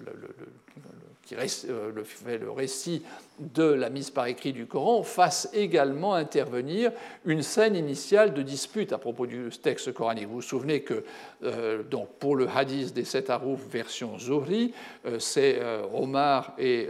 [1.36, 3.03] fait le récit
[3.39, 6.91] de la mise par écrit du Coran fasse également intervenir
[7.25, 10.28] une scène initiale de dispute à propos du texte coranique.
[10.28, 11.03] Vous vous souvenez que
[11.43, 14.73] euh, donc pour le hadith des sept harouf version Zohri,
[15.05, 16.88] euh, c'est euh, Omar et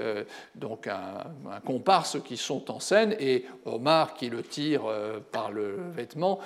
[0.55, 1.25] donc un,
[1.65, 4.83] comparse qui sont en scène et Omar qui le tire
[5.31, 6.39] par le vêtement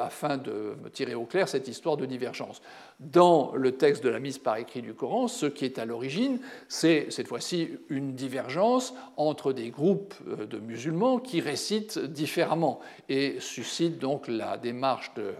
[0.00, 2.60] afin de tirer au clair cette histoire de divergence.
[3.00, 6.38] Dans le texte de la mise par écrit du Coran, ce qui est à l'origine,
[6.68, 13.98] c'est cette fois-ci une divergence entre des groupes de musulmans qui récitent différemment et suscite
[13.98, 15.32] donc la démarche de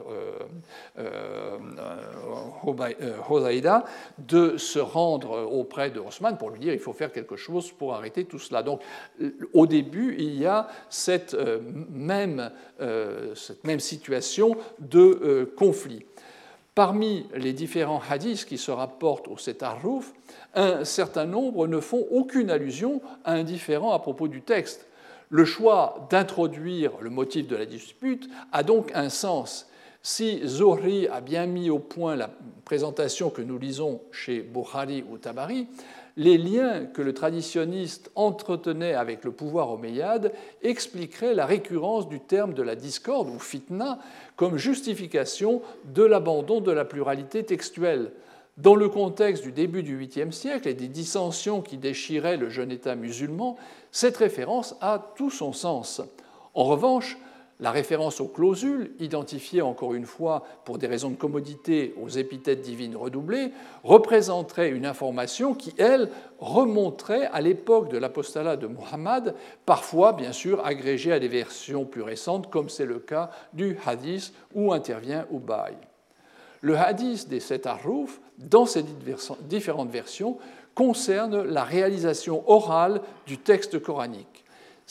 [3.29, 7.37] Hosaïda euh, de se rendre auprès de Haussmann pour lui dire il faut faire quelque
[7.37, 8.63] chose pour arrêter tout cela.
[8.63, 8.81] Donc
[9.53, 11.59] au début, il y a cette euh,
[11.91, 12.51] même,
[12.81, 16.07] euh, cette même situation de conflit.
[16.81, 20.14] Parmi les différents hadiths qui se rapportent au Setarrouf,
[20.55, 24.87] un certain nombre ne font aucune allusion à un différent à propos du texte.
[25.28, 29.70] Le choix d'introduire le motif de la dispute a donc un sens
[30.03, 32.31] si Zohri a bien mis au point la
[32.64, 35.68] présentation que nous lisons chez Bukhari ou Tabari,
[36.16, 42.55] les liens que le traditionniste entretenait avec le pouvoir omeyyade expliqueraient la récurrence du terme
[42.55, 43.99] de la discorde ou fitna
[44.41, 48.11] comme justification de l'abandon de la pluralité textuelle.
[48.57, 52.70] Dans le contexte du début du 8e siècle et des dissensions qui déchiraient le jeune
[52.70, 53.59] État musulman,
[53.93, 56.01] cette référence a tout son sens.
[56.55, 57.18] En revanche,
[57.61, 62.63] la référence aux clausules, identifiées encore une fois pour des raisons de commodité aux épithètes
[62.63, 63.53] divines redoublées,
[63.85, 66.09] représenterait une information qui, elle,
[66.39, 69.35] remonterait à l'époque de l'apostolat de Muhammad,
[69.67, 74.33] parfois bien sûr agrégée à des versions plus récentes, comme c'est le cas du hadith
[74.55, 75.77] où intervient Ubay.
[76.63, 78.85] Le hadith des sept Arrouf, dans ses
[79.43, 80.39] différentes versions,
[80.75, 84.39] concerne la réalisation orale du texte coranique.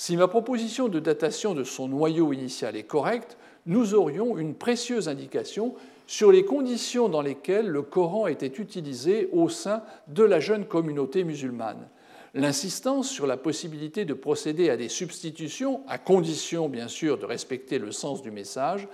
[0.02, 3.36] Si ma proposition de datation de son noyau initial est correcte,
[3.66, 5.76] nous aurions une précieuse indication
[6.08, 11.26] sur les conditions dans lesquelles le Coran était utilisé au sein de la jeune communauté
[11.26, 11.90] musulmane.
[12.34, 17.78] L'insistance sur la possibilité de procéder à des substitutions, à condition bien sûr de respecter
[17.78, 18.88] le sens du message,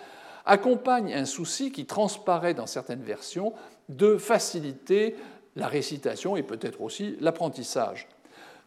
[0.44, 3.54] accompagne un souci qui transparaît dans certaines versions
[3.90, 5.16] de faciliter
[5.56, 8.08] la récitation et peut-être aussi l'apprentissage.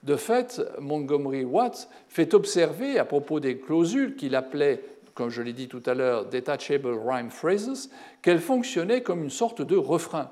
[0.03, 4.83] De fait, Montgomery Watts fait observer à propos des clausules qu'il appelait,
[5.15, 7.91] comme je l'ai dit tout à l'heure, detachable rhyme phrases,
[8.23, 10.31] qu'elles fonctionnaient comme une sorte de refrain.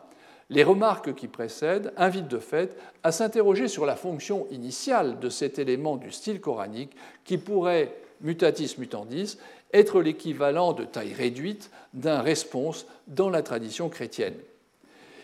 [0.48, 5.58] Les remarques qui précèdent invitent de fait à s'interroger sur la fonction initiale de cet
[5.58, 9.38] élément du style coranique qui pourrait, mutatis mutandis,
[9.72, 14.36] être l'équivalent de taille réduite d'un response dans la tradition chrétienne.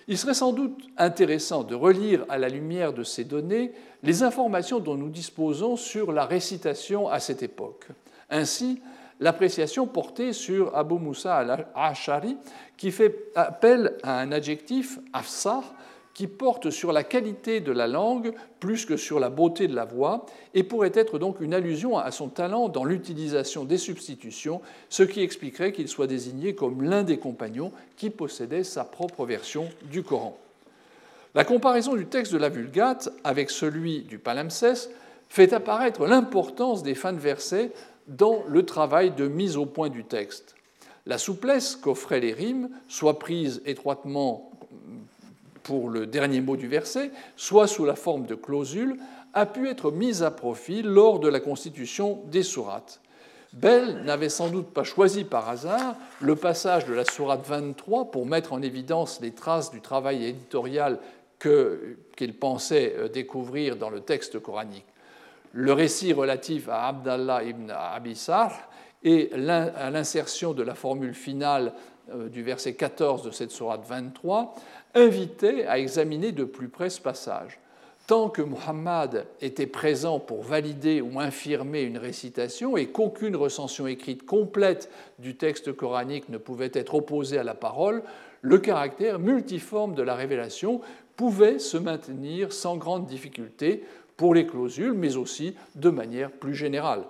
[0.09, 3.73] Il serait sans doute intéressant de relire à la lumière de ces données
[4.03, 7.87] les informations dont nous disposons sur la récitation à cette époque.
[8.31, 8.81] Ainsi,
[9.21, 12.37] l'appréciation portée sur Abu Musa al-Ashari,
[12.77, 15.63] qui fait appel à un adjectif, afsar,
[16.15, 19.85] qui porte sur la qualité de la langue plus que sur la beauté de la
[19.85, 25.03] voix, et pourrait être donc une allusion à son talent dans l'utilisation des substitutions, ce
[25.03, 30.03] qui expliquerait qu'il soit désigné comme l'un des compagnons qui possédait sa propre version du
[30.03, 30.37] Coran.
[31.35, 34.91] La comparaison du texte de la Vulgate avec celui du palimpseste
[35.31, 37.73] fait apparaître l'importance des fins de versets
[38.07, 40.55] dans le travail de mise au point du texte.
[41.07, 44.52] La souplesse qu'offraient les rimes, soit prise étroitement
[45.63, 48.97] pour le dernier mot du verset, soit sous la forme de clausules,
[49.35, 53.01] a pu être mise à profit lors de la constitution des sourates.
[53.53, 58.25] Bell n'avait sans doute pas choisi par hasard le passage de la sourate 23 pour
[58.25, 60.99] mettre en évidence les traces du travail éditorial
[61.39, 64.87] qu'il pensait euh, découvrir dans le texte coranique.
[65.53, 68.53] Le récit relatif à Abdallah ibn Abissar
[69.03, 71.75] et l'insertion de la formule finale
[72.15, 74.55] euh, du verset 14 de cette sourate 23
[74.95, 77.59] invitait à examiner de plus près ce passage.
[78.07, 84.27] Tant que Muhammad était présent pour valider ou infirmer une récitation et qu'aucune recension écrite
[84.27, 84.91] complète
[85.21, 88.03] du texte coranique ne pouvait être opposée à la parole,
[88.41, 90.81] le caractère multiforme de la révélation
[91.17, 93.85] pouvait se maintenir sans grande difficulté
[94.17, 97.05] pour les clausules, mais aussi de manière plus générale.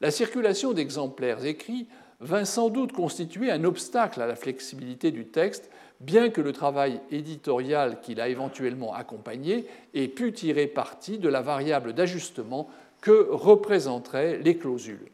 [0.00, 1.88] La circulation d'exemplaires écrits
[2.20, 5.70] vint sans doute constituer un obstacle à la flexibilité du texte
[6.00, 11.42] bien que le travail éditorial qu'il a éventuellement accompagné ait pu tirer parti de la
[11.42, 12.68] variable d'ajustement
[13.00, 15.10] que représenteraient les clausules.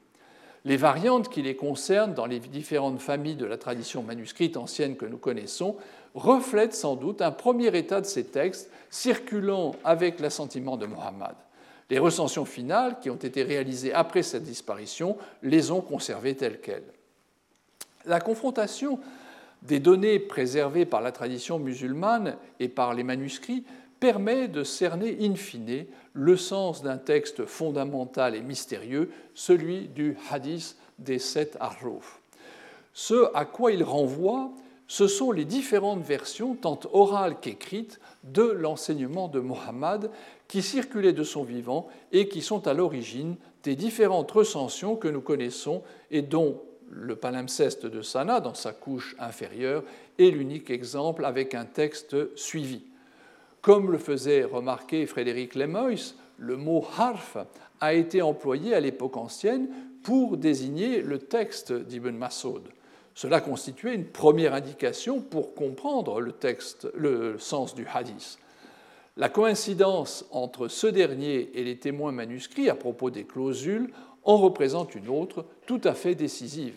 [0.66, 5.04] Les variantes qui les concernent dans les différentes familles de la tradition manuscrite ancienne que
[5.04, 5.76] nous connaissons
[6.14, 11.34] reflète sans doute un premier état de ces textes circulant avec l'assentiment de Mohammed.
[11.90, 16.92] Les recensions finales, qui ont été réalisées après sa disparition, les ont conservées telles quelles.
[18.06, 18.98] La confrontation
[19.64, 23.64] des données préservées par la tradition musulmane et par les manuscrits
[24.00, 30.76] permet de cerner in fine le sens d'un texte fondamental et mystérieux, celui du hadith
[30.98, 32.20] des sept arrouf.
[32.92, 34.52] Ce à quoi il renvoie,
[34.86, 40.10] ce sont les différentes versions, tant orales qu'écrites, de l'enseignement de Mohammed
[40.46, 45.22] qui circulaient de son vivant et qui sont à l'origine des différentes recensions que nous
[45.22, 46.60] connaissons et dont
[46.90, 49.82] le palimpseste de Sana, dans sa couche inférieure,
[50.18, 52.82] est l'unique exemple avec un texte suivi.
[53.62, 57.38] Comme le faisait remarquer Frédéric Lemoyce, le mot harf
[57.80, 59.68] a été employé à l'époque ancienne
[60.02, 62.62] pour désigner le texte d'Ibn Masoud.
[63.14, 68.38] Cela constituait une première indication pour comprendre le, texte, le sens du hadith.
[69.16, 73.92] La coïncidence entre ce dernier et les témoins manuscrits à propos des clausules
[74.24, 76.74] en représente une autre tout à fait décisive.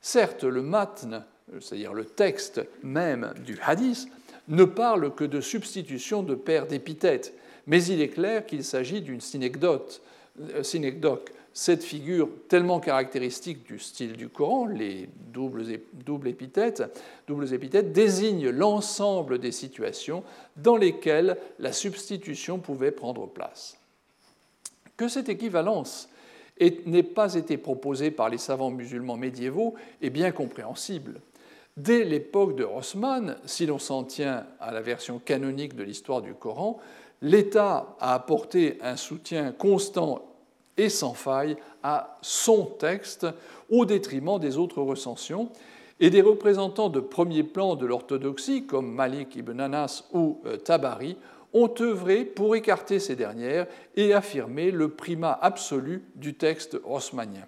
[0.00, 1.24] Certes, le matn,
[1.60, 4.08] c'est-à-dire le texte même du hadith,
[4.48, 7.34] ne parle que de substitution de paires d'épithètes,
[7.66, 14.14] mais il est clair qu'il s'agit d'une euh, synecdoque, cette figure tellement caractéristique du style
[14.14, 16.82] du Coran, les doubles, épithètes,
[17.28, 20.24] doubles épithètes désignent l'ensemble des situations
[20.56, 23.78] dans lesquelles la substitution pouvait prendre place.
[24.96, 26.08] Que cette équivalence
[26.60, 31.20] n'ait pas été proposée par les savants musulmans médiévaux est bien compréhensible.
[31.76, 36.34] Dès l'époque de Haussmann, si l'on s'en tient à la version canonique de l'histoire du
[36.34, 36.78] Coran,
[37.20, 40.22] l'État a apporté un soutien constant
[40.76, 43.26] et sans faille à son texte
[43.70, 45.50] au détriment des autres recensions,
[46.00, 51.16] et des représentants de premier plan de l'orthodoxie, comme Malik ibn Anas ou euh, Tabari,
[51.54, 57.46] ont œuvré pour écarter ces dernières et affirmer le primat absolu du texte haussmannien.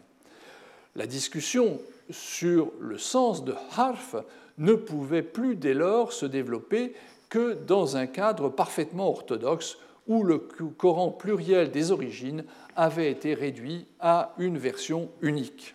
[0.95, 1.81] La discussion
[2.11, 4.17] sur le sens de harf
[4.59, 6.95] ne pouvait plus dès lors se développer
[7.29, 9.77] que dans un cadre parfaitement orthodoxe
[10.07, 12.45] où le Coran pluriel des origines
[12.77, 15.75] avait été réduit à une version unique.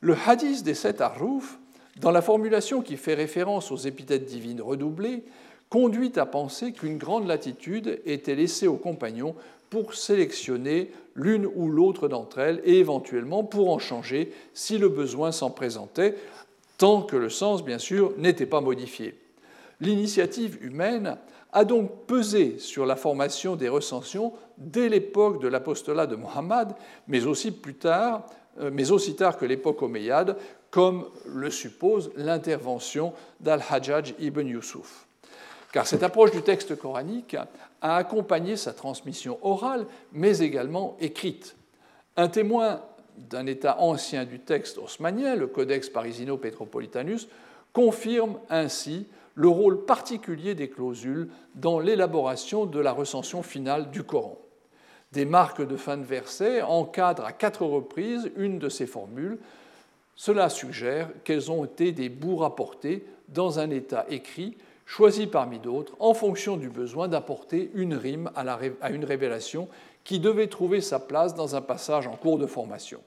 [0.00, 1.58] Le hadith des sept Arrouf,
[2.00, 5.24] dans la formulation qui fait référence aux épithètes divines redoublées,
[5.70, 9.34] conduit à penser qu'une grande latitude était laissée aux compagnons
[9.70, 15.32] pour sélectionner l'une ou l'autre d'entre elles et éventuellement pour en changer si le besoin
[15.32, 16.16] s'en présentait,
[16.78, 19.14] tant que le sens, bien sûr, n'était pas modifié.
[19.80, 21.18] L'initiative humaine
[21.52, 26.68] a donc pesé sur la formation des recensions dès l'époque de l'apostolat de Mohammed,
[27.06, 28.26] mais aussi plus tard,
[28.60, 30.36] euh, mais aussi tard que l'époque omeyyade,
[30.70, 35.07] comme le suppose l'intervention d'Al-Hajjaj ibn Yusuf.
[35.72, 37.36] Car cette approche du texte coranique
[37.82, 41.56] a accompagné sa transmission orale, mais également écrite.
[42.16, 42.82] Un témoin
[43.16, 47.28] d'un état ancien du texte haussmannien, le Codex Parisino-Petropolitanus,
[47.72, 54.38] confirme ainsi le rôle particulier des clausules dans l'élaboration de la recension finale du Coran.
[55.12, 59.38] Des marques de fin de verset encadrent à quatre reprises une de ces formules.
[60.16, 64.56] Cela suggère qu'elles ont été des bouts rapportés dans un état écrit,
[64.88, 69.68] choisi parmi d'autres, en fonction du besoin d'apporter une rime à, une révélation
[70.02, 73.00] qui devait trouver sa place dans un passage en cours de formation.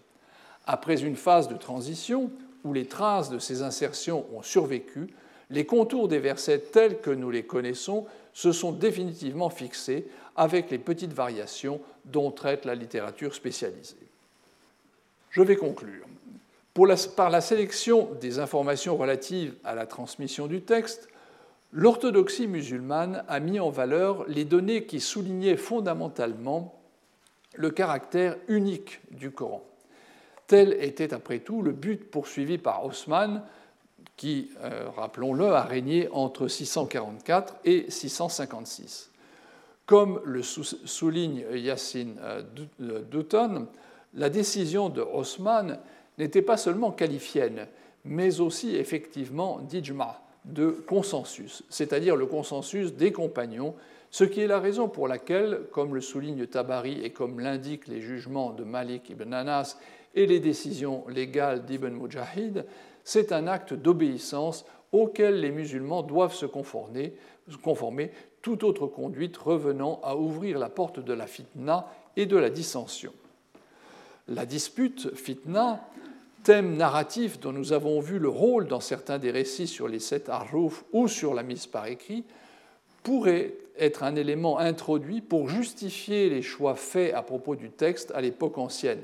[0.68, 2.32] Après une phase de transition,
[2.64, 5.08] où les traces de ces insertions ont survécu,
[5.50, 10.06] les contours des versets tels que nous les connaissons se sont définitivement fixés
[10.36, 13.98] avec les petites variations dont traite la littérature spécialisée.
[15.32, 16.06] Je vais conclure.
[17.16, 21.10] par la sélection des informations relatives à la transmission du texte,
[21.72, 26.80] l'orthodoxie musulmane a mis en valeur les données qui soulignaient fondamentalement
[27.56, 29.64] le caractère unique du Coran.
[30.48, 33.44] Tel était après tout le but poursuivi par Haussmann
[34.18, 39.12] qui, euh, rappelons-le, a régné entre 644 et 656.
[39.86, 42.44] Comme le souligne Yassine euh,
[43.10, 43.68] Douton,
[44.14, 45.80] la décision de Haussmann
[46.18, 47.68] n'était pas seulement qualifienne,
[48.06, 53.76] mais aussi effectivement d'ijma, de consensus, c'est-à-dire le consensus des compagnons,
[54.10, 58.02] ce qui est la raison pour laquelle, comme le souligne Tabari et comme l'indiquent les
[58.02, 59.78] jugements de Malik ibn Anas
[60.16, 62.66] et les décisions légales d'Ibn Mujahid,
[63.04, 67.14] c'est un acte d'obéissance auquel les musulmans doivent se conformer,
[67.64, 68.12] conformer,
[68.42, 71.88] toute autre conduite revenant à ouvrir la porte de la fitna
[72.18, 73.14] et de la dissension.
[74.28, 75.88] La dispute fitna
[76.44, 80.30] thème narratif dont nous avons vu le rôle dans certains des récits sur les sept
[80.30, 82.24] arrouf ou sur la mise par écrit,
[83.04, 88.22] pourrait être un élément introduit pour justifier les choix faits à propos du texte à
[88.22, 89.04] l'époque ancienne.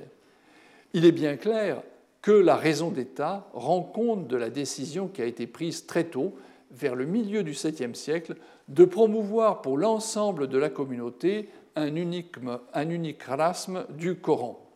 [0.94, 1.82] Il est bien clair
[2.22, 6.36] que la raison d'État rend compte de la décision qui a été prise très tôt,
[6.72, 8.36] vers le milieu du 7e siècle,
[8.68, 12.36] de promouvoir pour l'ensemble de la communauté un unique,
[12.74, 14.66] un unique rasme du Coran.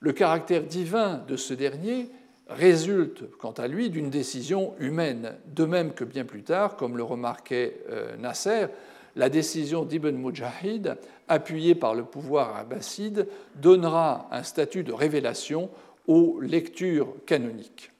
[0.00, 2.08] Le caractère divin de ce dernier
[2.48, 7.02] résulte, quant à lui, d'une décision humaine, de même que bien plus tard, comme le
[7.02, 8.68] remarquait euh, Nasser,
[9.14, 10.96] la décision d'Ibn Mujahid,
[11.28, 15.68] appuyée par le pouvoir abbasside, donnera un statut de révélation
[16.06, 17.92] aux lectures canoniques.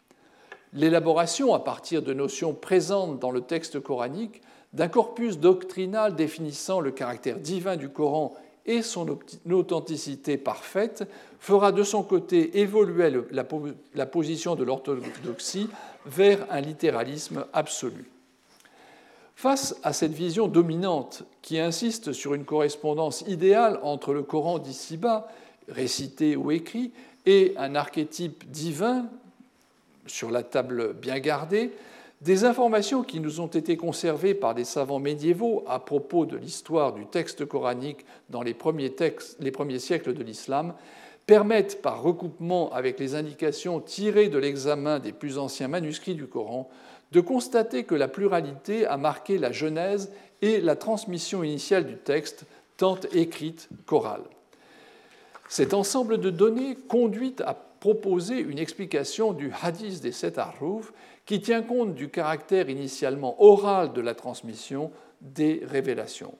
[0.72, 4.40] L'élaboration, à partir de notions présentes dans le texte coranique,
[4.72, 8.34] d'un corpus doctrinal définissant le caractère divin du Coran
[8.66, 9.18] et son
[9.50, 11.04] authenticité parfaite
[11.38, 13.12] fera de son côté évoluer
[13.94, 15.68] la position de l'orthodoxie
[16.06, 18.10] vers un littéralisme absolu.
[19.34, 25.28] Face à cette vision dominante qui insiste sur une correspondance idéale entre le Coran d'ici-bas,
[25.68, 26.92] récité ou écrit,
[27.24, 29.06] et un archétype divin
[30.06, 31.72] sur la table bien gardée,
[32.20, 36.92] des informations qui nous ont été conservées par des savants médiévaux à propos de l'histoire
[36.92, 38.94] du texte coranique dans les premiers,
[39.40, 40.74] les premiers siècles de l'islam
[41.26, 46.68] permettent, par recoupement avec les indications tirées de l'examen des plus anciens manuscrits du Coran,
[47.12, 50.12] de constater que la pluralité a marqué la genèse
[50.42, 52.44] et la transmission initiale du texte,
[52.76, 54.24] tant écrite qu'orale.
[55.48, 60.38] Cet ensemble de données conduit à proposer une explication du hadith des sept
[61.26, 64.90] qui tient compte du caractère initialement oral de la transmission
[65.20, 66.34] des révélations.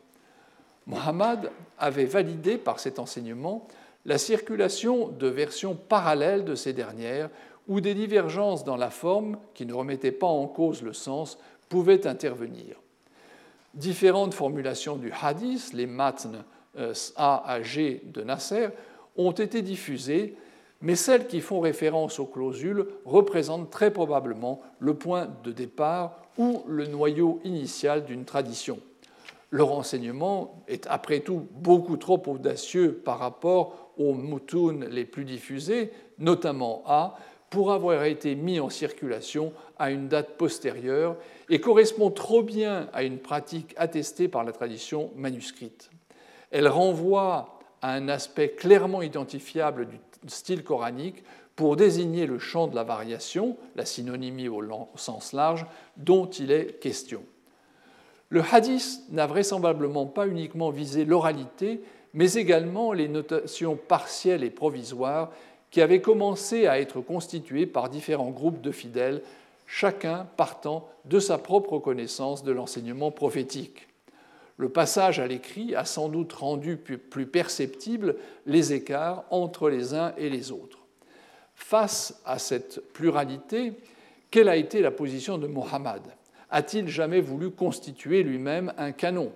[0.86, 3.68] Muhammad avait validé par cet enseignement
[4.06, 7.30] la circulation de versions parallèles de ces dernières
[7.68, 12.06] où des divergences dans la forme, qui ne remettaient pas en cause le sens, pouvaient
[12.06, 12.80] intervenir.
[13.74, 16.42] Différentes formulations du hadith, les matn
[16.76, 18.70] euh, A à G de Nasser,
[19.16, 20.34] ont été diffusées
[20.82, 26.62] mais celles qui font référence aux clausules représentent très probablement le point de départ ou
[26.66, 28.78] le noyau initial d'une tradition.
[29.50, 35.92] Le renseignement est après tout beaucoup trop audacieux par rapport aux moutounes les plus diffusés,
[36.18, 37.16] notamment A,
[37.50, 41.16] pour avoir été mis en circulation à une date postérieure
[41.48, 45.90] et correspond trop bien à une pratique attestée par la tradition manuscrite.
[46.52, 51.22] Elle renvoie à un aspect clairement identifiable du style coranique
[51.56, 54.62] pour désigner le champ de la variation, la synonymie au
[54.96, 55.66] sens large,
[55.96, 57.22] dont il est question.
[58.30, 61.82] Le hadith n'a vraisemblablement pas uniquement visé l'oralité,
[62.14, 65.30] mais également les notations partielles et provisoires
[65.70, 69.22] qui avaient commencé à être constituées par différents groupes de fidèles,
[69.66, 73.86] chacun partant de sa propre connaissance de l'enseignement prophétique.
[74.60, 80.12] Le passage à l'écrit a sans doute rendu plus perceptibles les écarts entre les uns
[80.18, 80.80] et les autres.
[81.54, 83.72] Face à cette pluralité,
[84.30, 86.02] quelle a été la position de Mohammed?
[86.50, 89.32] A-t-il jamais voulu constituer lui-même un canon?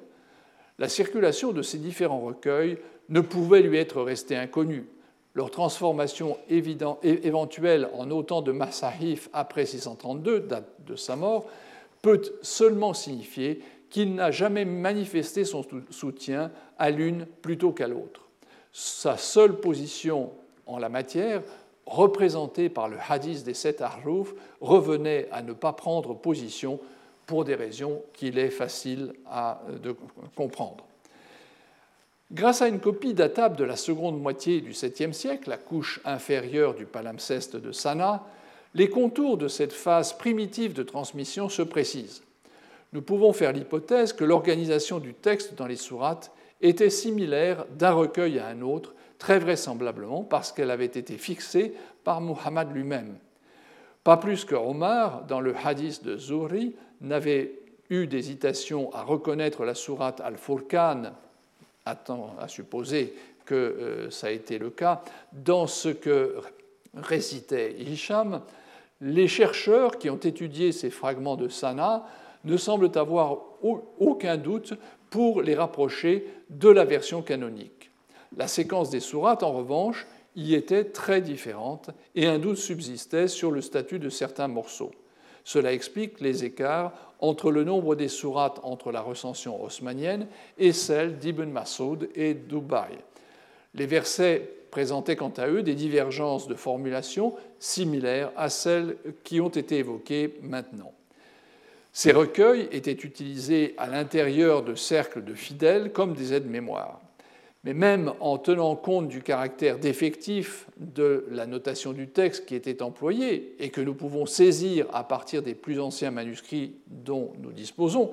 [0.78, 2.76] La circulation de ces différents recueils
[3.08, 4.84] ne pouvait lui être restée inconnue.
[5.32, 11.46] Leur transformation éventuelle en autant de Masahif après 632, date de sa mort,
[12.02, 13.62] peut seulement signifier
[13.94, 18.26] qu'il n'a jamais manifesté son soutien à l'une plutôt qu'à l'autre.
[18.72, 20.32] Sa seule position
[20.66, 21.42] en la matière,
[21.86, 26.80] représentée par le hadith des sept arrouf, revenait à ne pas prendre position
[27.26, 29.94] pour des raisons qu'il est facile à, de
[30.34, 30.84] comprendre.
[32.32, 36.74] Grâce à une copie datable de la seconde moitié du 7e siècle, la couche inférieure
[36.74, 38.24] du palimpseste de Sana,
[38.74, 42.24] les contours de cette phase primitive de transmission se précisent
[42.94, 46.30] nous pouvons faire l'hypothèse que l'organisation du texte dans les sourates
[46.60, 52.20] était similaire d'un recueil à un autre, très vraisemblablement parce qu'elle avait été fixée par
[52.20, 53.18] Muhammad lui-même.
[54.04, 57.58] Pas plus que Omar, dans le hadith de Zuhri, n'avait
[57.90, 61.12] eu d'hésitation à reconnaître la sourate Al-Furqan,
[61.86, 63.14] à supposer
[63.44, 65.02] que euh, ça a été le cas,
[65.32, 66.36] dans ce que
[66.94, 68.40] récitait Hisham,
[69.00, 72.06] les chercheurs qui ont étudié ces fragments de Sana
[72.44, 73.38] ne semblent avoir
[73.98, 74.74] aucun doute
[75.10, 77.90] pour les rapprocher de la version canonique.
[78.36, 80.06] La séquence des sourates, en revanche,
[80.36, 84.90] y était très différente et un doute subsistait sur le statut de certains morceaux.
[85.44, 90.26] Cela explique les écarts entre le nombre des sourates entre la recension haussmanienne
[90.58, 92.98] et celle d'Ibn Masoud et d'Ubaï.
[93.74, 99.48] Les versets présentaient quant à eux des divergences de formulation similaires à celles qui ont
[99.48, 100.92] été évoquées maintenant.
[101.96, 107.00] Ces recueils étaient utilisés à l'intérieur de cercles de fidèles comme des aides-mémoires.
[107.62, 112.82] Mais même en tenant compte du caractère défectif de la notation du texte qui était
[112.82, 118.10] employée et que nous pouvons saisir à partir des plus anciens manuscrits dont nous disposons,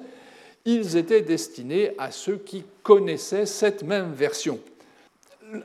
[0.63, 4.59] ils étaient destinés à ceux qui connaissaient cette même version.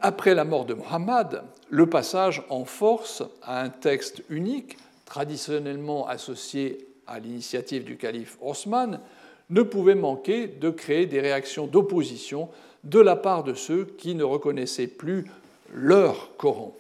[0.01, 6.79] Après la mort de Muhammad, le passage en force à un texte unique, traditionnellement associé
[7.07, 9.01] à l'initiative du calife Osman,
[9.51, 12.49] ne pouvait manquer de créer des réactions d'opposition
[12.85, 15.27] de la part de ceux qui ne reconnaissaient plus
[15.73, 16.77] leur Coran.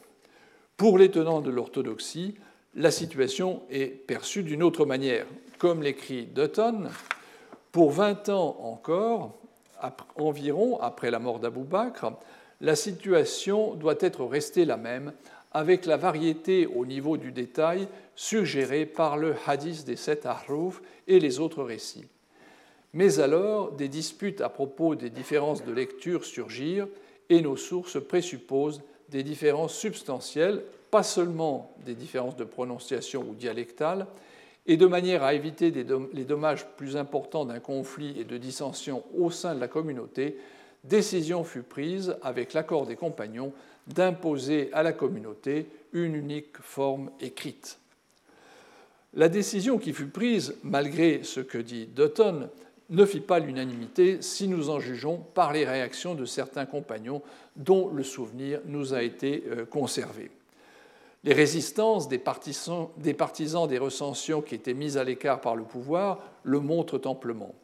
[0.76, 2.34] Pour les tenants de l'orthodoxie,
[2.74, 5.26] la situation est perçue d'une autre manière.
[5.58, 6.88] Comme l'écrit Dutton,
[7.72, 9.38] pour 20 ans encore,
[10.16, 12.12] environ après la mort d'Abou Bakr,
[12.60, 15.12] la situation doit être restée la même,
[15.56, 21.18] avec la variété au niveau du détail suggérée par le hadith des sept Ahruf et
[21.18, 22.04] les autres récits.
[22.92, 26.88] Mais alors, des disputes à propos des différences de lecture surgirent
[27.30, 34.06] et nos sources présupposent des différences substantielles, pas seulement des différences de prononciation ou dialectales,
[34.66, 39.30] et de manière à éviter les dommages plus importants d'un conflit et de dissension au
[39.30, 40.36] sein de la communauté,
[40.84, 43.54] décision fut prise, avec l'accord des compagnons,
[43.86, 47.78] d'imposer à la communauté une unique forme écrite.
[49.14, 52.50] La décision qui fut prise, malgré ce que dit Dutton,
[52.90, 57.22] ne fit pas l'unanimité si nous en jugeons par les réactions de certains compagnons
[57.56, 60.30] dont le souvenir nous a été euh, conservé.
[61.24, 66.60] Les résistances des partisans, des recensions qui étaient mis à l'écart par le pouvoir le
[66.60, 67.54] montrent amplement.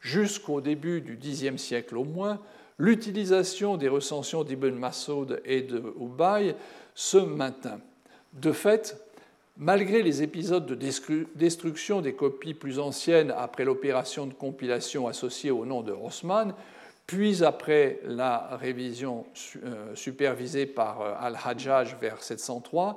[0.00, 2.40] Jusqu'au début du Xe siècle au moins,
[2.82, 6.56] l'utilisation des recensions d'Ibn Masoud et de Ubay
[6.94, 7.80] se maintint.
[8.34, 8.96] De fait,
[9.58, 10.74] Malgré les épisodes de
[11.34, 16.54] destruction des copies plus anciennes après l'opération de compilation associée au nom de Haussmann,
[17.06, 19.26] puis après la révision
[19.62, 22.96] euh, supervisée par euh, Al-Hajjaj vers 703,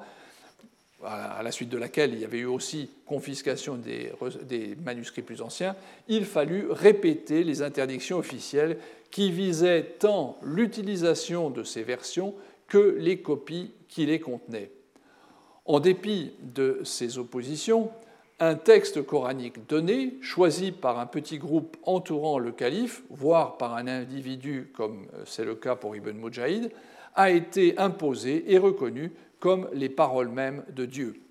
[1.04, 5.76] à la suite de laquelle il y avait eu aussi confiscation des, manuscrits plus anciens,
[6.08, 8.78] il fallut répéter les interdictions officielles
[9.12, 12.34] qui visaient tant l'utilisation de ces versions
[12.68, 14.72] que les copies qui les contenaient.
[15.66, 17.92] En dépit de ces oppositions,
[18.40, 23.88] un texte coranique donné, choisi par un petit groupe entourant le calife, voire par un
[23.88, 26.72] individu comme c'est le cas pour Ibn Mujahid,
[27.16, 29.12] a été imposé et reconnu
[29.46, 31.22] comme les paroles mêmes de Dieu.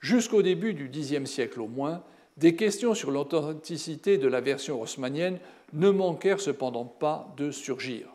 [0.00, 2.02] Jusqu'au début du Xe siècle au moins,
[2.38, 5.36] des questions sur l'authenticité de la version haussmannienne
[5.74, 8.06] ne manquèrent cependant pas de surgir.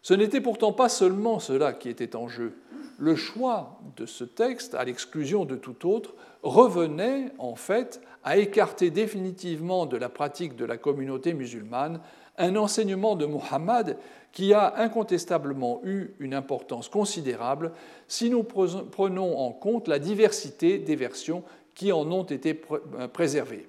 [0.00, 2.54] Ce n'était pourtant pas seulement cela qui était en jeu
[2.98, 8.90] le choix de ce texte, à l'exclusion de tout autre, revenait en fait à écarter
[8.90, 12.00] définitivement de la pratique de la communauté musulmane
[12.38, 13.98] un enseignement de Muhammad
[14.32, 17.72] qui a incontestablement eu une importance considérable
[18.08, 21.44] si nous prenons en compte la diversité des versions
[21.74, 22.58] qui en ont été
[23.12, 23.68] préservées.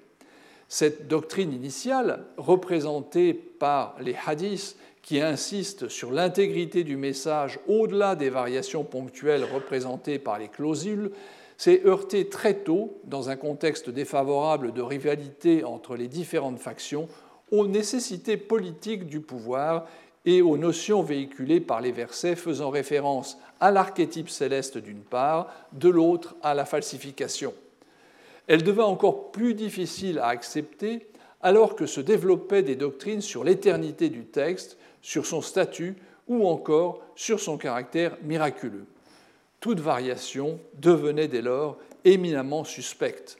[0.69, 8.29] Cette doctrine initiale, représentée par les hadiths qui insiste sur l'intégrité du message au-delà des
[8.29, 11.11] variations ponctuelles représentées par les clausules,
[11.57, 17.07] s'est heurté très tôt, dans un contexte défavorable de rivalité entre les différentes factions,
[17.53, 19.85] aux nécessités politiques du pouvoir
[20.25, 25.87] et aux notions véhiculées par les versets faisant référence à l'archétype céleste d'une part, de
[25.87, 27.53] l'autre à la falsification.
[28.47, 31.07] Elle devint encore plus difficile à accepter
[31.43, 35.95] alors que se développaient des doctrines sur l'éternité du texte sur son statut
[36.27, 38.87] ou encore sur son caractère miraculeux.
[39.59, 43.37] Toute variation devenait dès lors éminemment suspecte.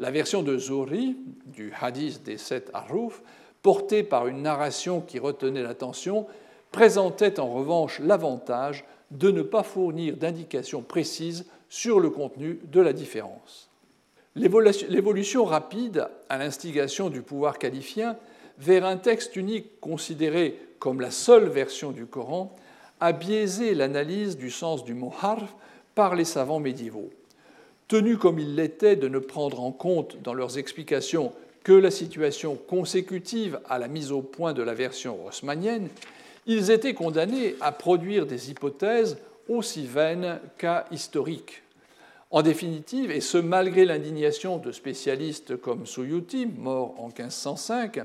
[0.00, 1.16] La version de Zohri,
[1.46, 3.22] du hadith des sept Aruf,
[3.62, 6.26] portée par une narration qui retenait l'attention,
[6.70, 12.92] présentait en revanche l'avantage de ne pas fournir d'indications précises sur le contenu de la
[12.92, 13.68] différence.
[14.34, 18.16] L'évolution rapide, à l'instigation du pouvoir qualifien,
[18.58, 22.56] vers un texte unique considéré comme la seule version du Coran,
[23.00, 25.54] a biaisé l'analyse du sens du mot harf
[25.94, 27.10] par les savants médiévaux.
[27.88, 31.32] Tenus comme ils l'étaient de ne prendre en compte dans leurs explications
[31.64, 35.88] que la situation consécutive à la mise au point de la version haussmannienne,
[36.46, 39.18] ils étaient condamnés à produire des hypothèses
[39.48, 41.62] aussi vaines qu'à historiques.
[42.30, 48.00] En définitive, et ce malgré l'indignation de spécialistes comme Suyuti, mort en 1505,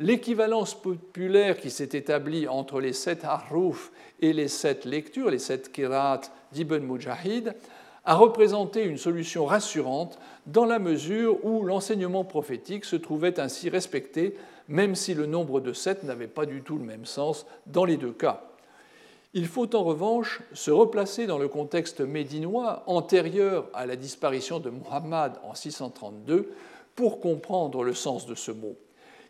[0.00, 5.70] l'équivalence populaire qui s'est établie entre les sept harouf et les sept lectures, les sept
[5.72, 6.22] kirat
[6.52, 7.54] d'Ibn Mujahid,
[8.06, 14.36] a représenté une solution rassurante dans la mesure où l'enseignement prophétique se trouvait ainsi respecté,
[14.68, 17.96] même si le nombre de sept n'avait pas du tout le même sens dans les
[17.96, 18.42] deux cas.
[19.34, 24.70] Il faut en revanche se replacer dans le contexte médinois antérieur à la disparition de
[24.70, 26.52] Muhammad en 632
[26.94, 28.76] pour comprendre le sens de ce mot.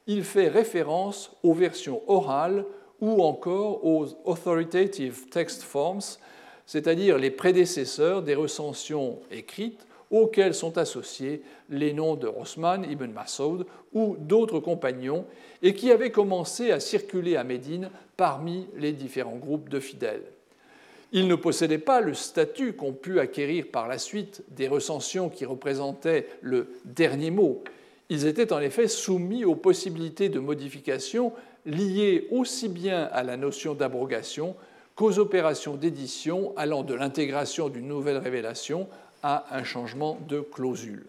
[0.07, 2.65] Il fait référence aux versions orales
[3.01, 6.19] ou encore aux authoritative text forms,
[6.67, 13.67] c'est-à-dire les prédécesseurs des recensions écrites auxquelles sont associés les noms de Osman ibn Masoud
[13.93, 15.25] ou d'autres compagnons
[15.63, 20.23] et qui avaient commencé à circuler à Médine parmi les différents groupes de fidèles.
[21.13, 25.45] Ils ne possédaient pas le statut qu'ont pu acquérir par la suite des recensions qui
[25.45, 27.63] représentaient le dernier mot.
[28.09, 31.33] Ils étaient en effet soumis aux possibilités de modification
[31.65, 34.55] liées aussi bien à la notion d'abrogation
[34.97, 38.89] qu'aux opérations d'édition allant de l'intégration d'une nouvelle révélation
[39.23, 41.07] à un changement de clausule.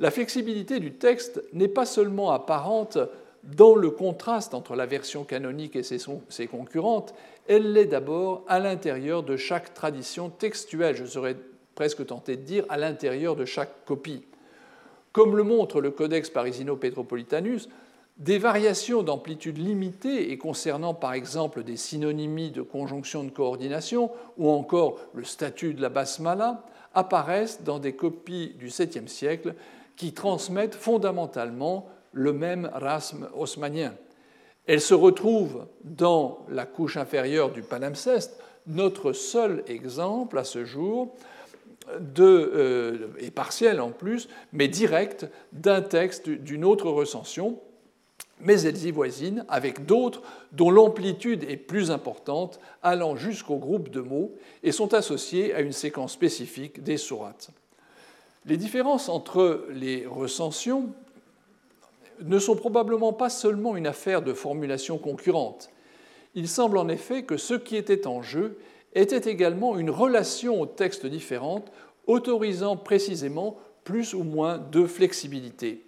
[0.00, 2.98] La flexibilité du texte n'est pas seulement apparente
[3.44, 7.12] dans le contraste entre la version canonique et ses concurrentes,
[7.48, 11.36] elle l'est d'abord à l'intérieur de chaque tradition textuelle, je serais
[11.74, 14.22] presque tenté de dire à l'intérieur de chaque copie.
[15.10, 17.68] Comme le montre le Codex Parisino-Petropolitanus,
[18.18, 24.50] des variations d'amplitude limitée et concernant par exemple des synonymies de conjonction de coordination ou
[24.50, 26.64] encore le statut de la basmala
[26.94, 29.54] apparaissent dans des copies du 7e siècle
[29.96, 33.94] qui transmettent fondamentalement le même rasme haussmannien.
[34.66, 41.14] Elles se retrouvent dans la couche inférieure du palimpseste, notre seul exemple à ce jour,
[41.98, 47.58] de, euh, et partiel en plus, mais direct d'un texte d'une autre recension,
[48.42, 54.00] mais elles y voisinent avec d'autres dont l'amplitude est plus importante, allant jusqu'au groupe de
[54.00, 54.32] mots,
[54.62, 57.50] et sont associées à une séquence spécifique des sourates.
[58.44, 60.90] Les différences entre les recensions
[62.20, 65.70] ne sont probablement pas seulement une affaire de formulation concurrente.
[66.34, 68.58] Il semble en effet que ce qui était en jeu
[68.94, 71.70] était également une relation aux textes différentes,
[72.06, 75.84] autorisant précisément plus ou moins de flexibilité.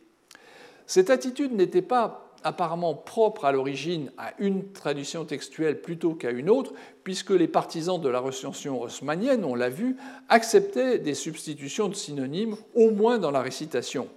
[0.86, 6.51] Cette attitude n'était pas apparemment propre à l'origine à une tradition textuelle plutôt qu'à une
[6.51, 6.73] autre,
[7.03, 9.97] puisque les partisans de la recension haussmannienne, on l'a vu,
[10.29, 14.09] acceptaient des substitutions de synonymes, au moins dans la récitation.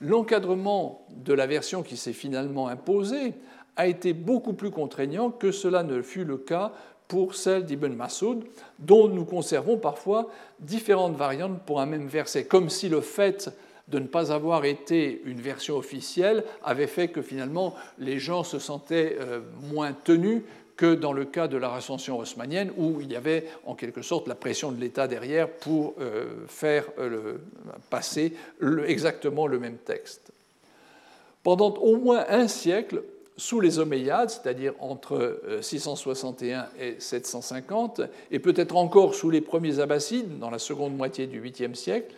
[0.00, 3.34] L'encadrement de la version qui s'est finalement imposée
[3.76, 6.72] a été beaucoup plus contraignant que cela ne fut le cas
[7.06, 8.44] pour celle d'Ibn Masoud,
[8.78, 10.30] dont nous conservons parfois
[10.60, 13.50] différentes variantes pour un même verset, comme si le fait
[13.88, 18.58] de ne pas avoir été une version officielle avait fait que finalement les gens se
[18.58, 19.40] sentaient euh,
[19.72, 20.42] moins tenus
[20.76, 24.26] que dans le cas de la recension haussmannienne, où il y avait en quelque sorte
[24.26, 27.34] la pression de l'État derrière pour euh, faire euh,
[27.90, 28.34] passer
[28.86, 30.32] exactement le même texte.
[31.42, 33.02] Pendant au moins un siècle,
[33.36, 40.38] sous les Omeyyades, c'est-à-dire entre 661 et 750, et peut-être encore sous les premiers Abbassides,
[40.38, 42.14] dans la seconde moitié du 8e siècle,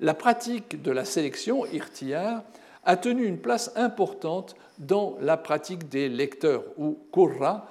[0.00, 2.42] la pratique de la sélection, irtiyar,
[2.84, 7.68] a tenu une place importante dans la pratique des lecteurs, ou qurra,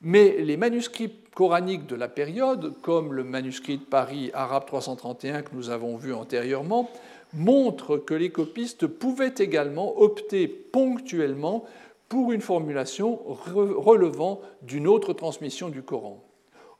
[0.00, 5.54] mais les manuscrits coraniques de la période, comme le manuscrit de Paris arabe 331 que
[5.54, 6.90] nous avons vu antérieurement,
[7.34, 11.64] montrent que les copistes pouvaient également opter ponctuellement
[12.08, 16.22] pour une formulation relevant d'une autre transmission du Coran.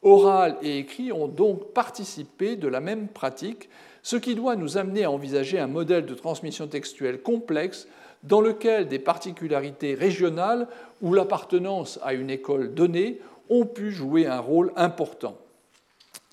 [0.02, 3.68] Oral et écrit ont donc participé de la même pratique,
[4.06, 7.88] ce qui doit nous amener à envisager un modèle de transmission textuelle complexe
[8.22, 10.68] dans lequel des particularités régionales
[11.02, 13.20] ou l'appartenance à une école donnée
[13.50, 15.36] ont pu jouer un rôle important.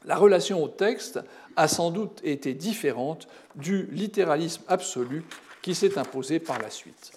[0.05, 1.19] La relation au texte
[1.55, 5.23] a sans doute été différente du littéralisme absolu
[5.63, 7.13] qui s'est imposé par la suite.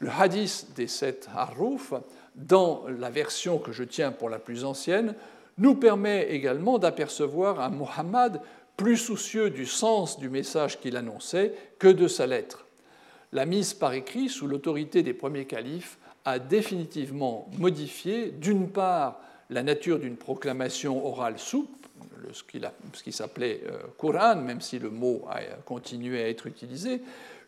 [0.00, 1.94] Le hadith des sept harouf,
[2.34, 5.14] dans la version que je tiens pour la plus ancienne,
[5.58, 8.40] nous permet également d'apercevoir un Muhammad
[8.76, 12.66] plus soucieux du sens du message qu'il annonçait que de sa lettre.
[13.32, 19.20] La mise par écrit sous l'autorité des premiers califes a définitivement modifié, d'une part,
[19.50, 21.88] la nature d'une proclamation orale souple,
[22.32, 27.00] ce qui s'appelait euh, Coran, même si le mot a continué à être utilisé,